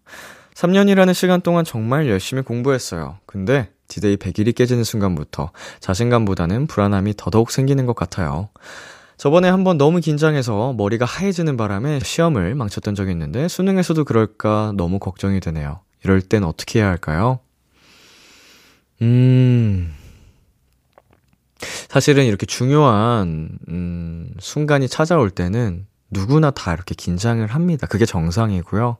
[0.54, 3.18] 3년이라는 시간 동안 정말 열심히 공부했어요.
[3.26, 8.50] 근데 디데이 100일이 깨지는 순간부터 자신감보다는 불안함이 더더욱 생기는 것 같아요.
[9.18, 15.40] 저번에 한번 너무 긴장해서 머리가 하얘지는 바람에 시험을 망쳤던 적이 있는데 수능에서도 그럴까 너무 걱정이
[15.40, 15.80] 되네요.
[16.04, 17.40] 이럴 땐 어떻게 해야 할까요?
[19.02, 19.94] 음.
[21.90, 27.88] 사실은 이렇게 중요한 음, 순간이 찾아올 때는 누구나 다 이렇게 긴장을 합니다.
[27.88, 28.98] 그게 정상이고요.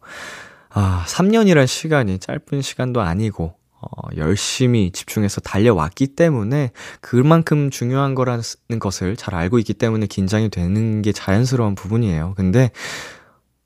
[0.70, 6.72] 아, 3년이란 시간이 짧은 시간도 아니고 어, 열심히 집중해서 달려왔기 때문에
[7.02, 8.42] 그만큼 중요한 거라는
[8.80, 12.34] 것을 잘 알고 있기 때문에 긴장이 되는 게 자연스러운 부분이에요.
[12.36, 12.72] 근데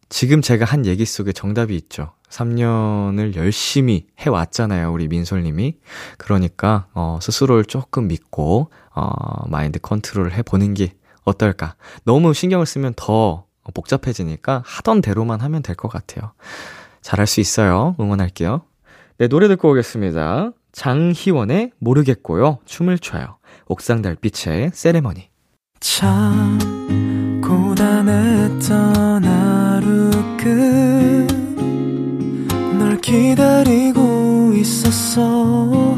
[0.09, 2.11] 지금 제가 한 얘기 속에 정답이 있죠.
[2.29, 5.77] 3년을 열심히 해왔잖아요, 우리 민솔님이.
[6.17, 10.93] 그러니까, 어, 스스로를 조금 믿고, 어, 마인드 컨트롤 해보는 게
[11.23, 11.75] 어떨까.
[12.03, 16.31] 너무 신경을 쓰면 더 복잡해지니까 하던 대로만 하면 될 것 같아요.
[17.01, 17.95] 잘할 수 있어요.
[17.99, 18.61] 응원할게요.
[19.19, 20.53] 네, 노래 듣고 오겠습니다.
[20.71, 22.59] 장희원의 모르겠고요.
[22.63, 23.37] 춤을 춰요.
[23.67, 25.27] 옥상 달빛의 세레머니.
[25.81, 26.57] 참
[27.43, 30.09] 고단했던 하루
[32.77, 35.97] 끝널 기다리고 있었어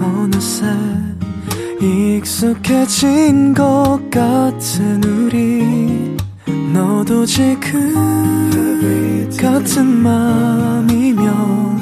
[0.00, 0.64] 어느새
[1.82, 6.16] 익숙해진 것 같은 우리
[6.72, 7.92] 너도 지금
[9.38, 11.81] 같은 맘이면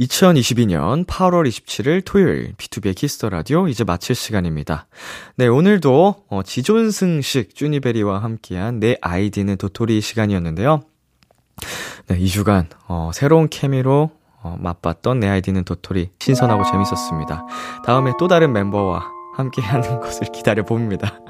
[0.00, 4.86] 2022년 8월 27일 토요일 비투비의 Kiss the Radio 이제 마칠 시간입니다.
[5.36, 10.82] 네, 오늘도 어, 지존승식 쭈니베리와 함께한 내 아이디는 도토리 시간이었는데요.
[12.08, 14.10] 네, 2주간 어, 새로운 케미로
[14.42, 17.46] 어, 맛봤던 내 아이디는 도토리 신선하고 재밌었습니다.
[17.86, 21.20] 다음에 또 다른 멤버와 함께하는 것을 기다려 봅니다.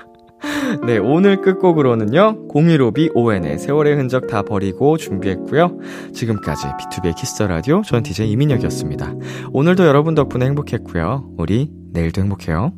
[0.86, 5.78] 네, 오늘 끝곡으로는요, 015B ON의 세월의 흔적 다 버리고 준비했고요.
[6.12, 9.14] 지금까지 비투비의 Kiss the Radio, 전 DJ 이민혁이었습니다.
[9.52, 11.30] 오늘도 여러분 덕분에 행복했고요.
[11.38, 12.72] 우리 내일도 행복해요.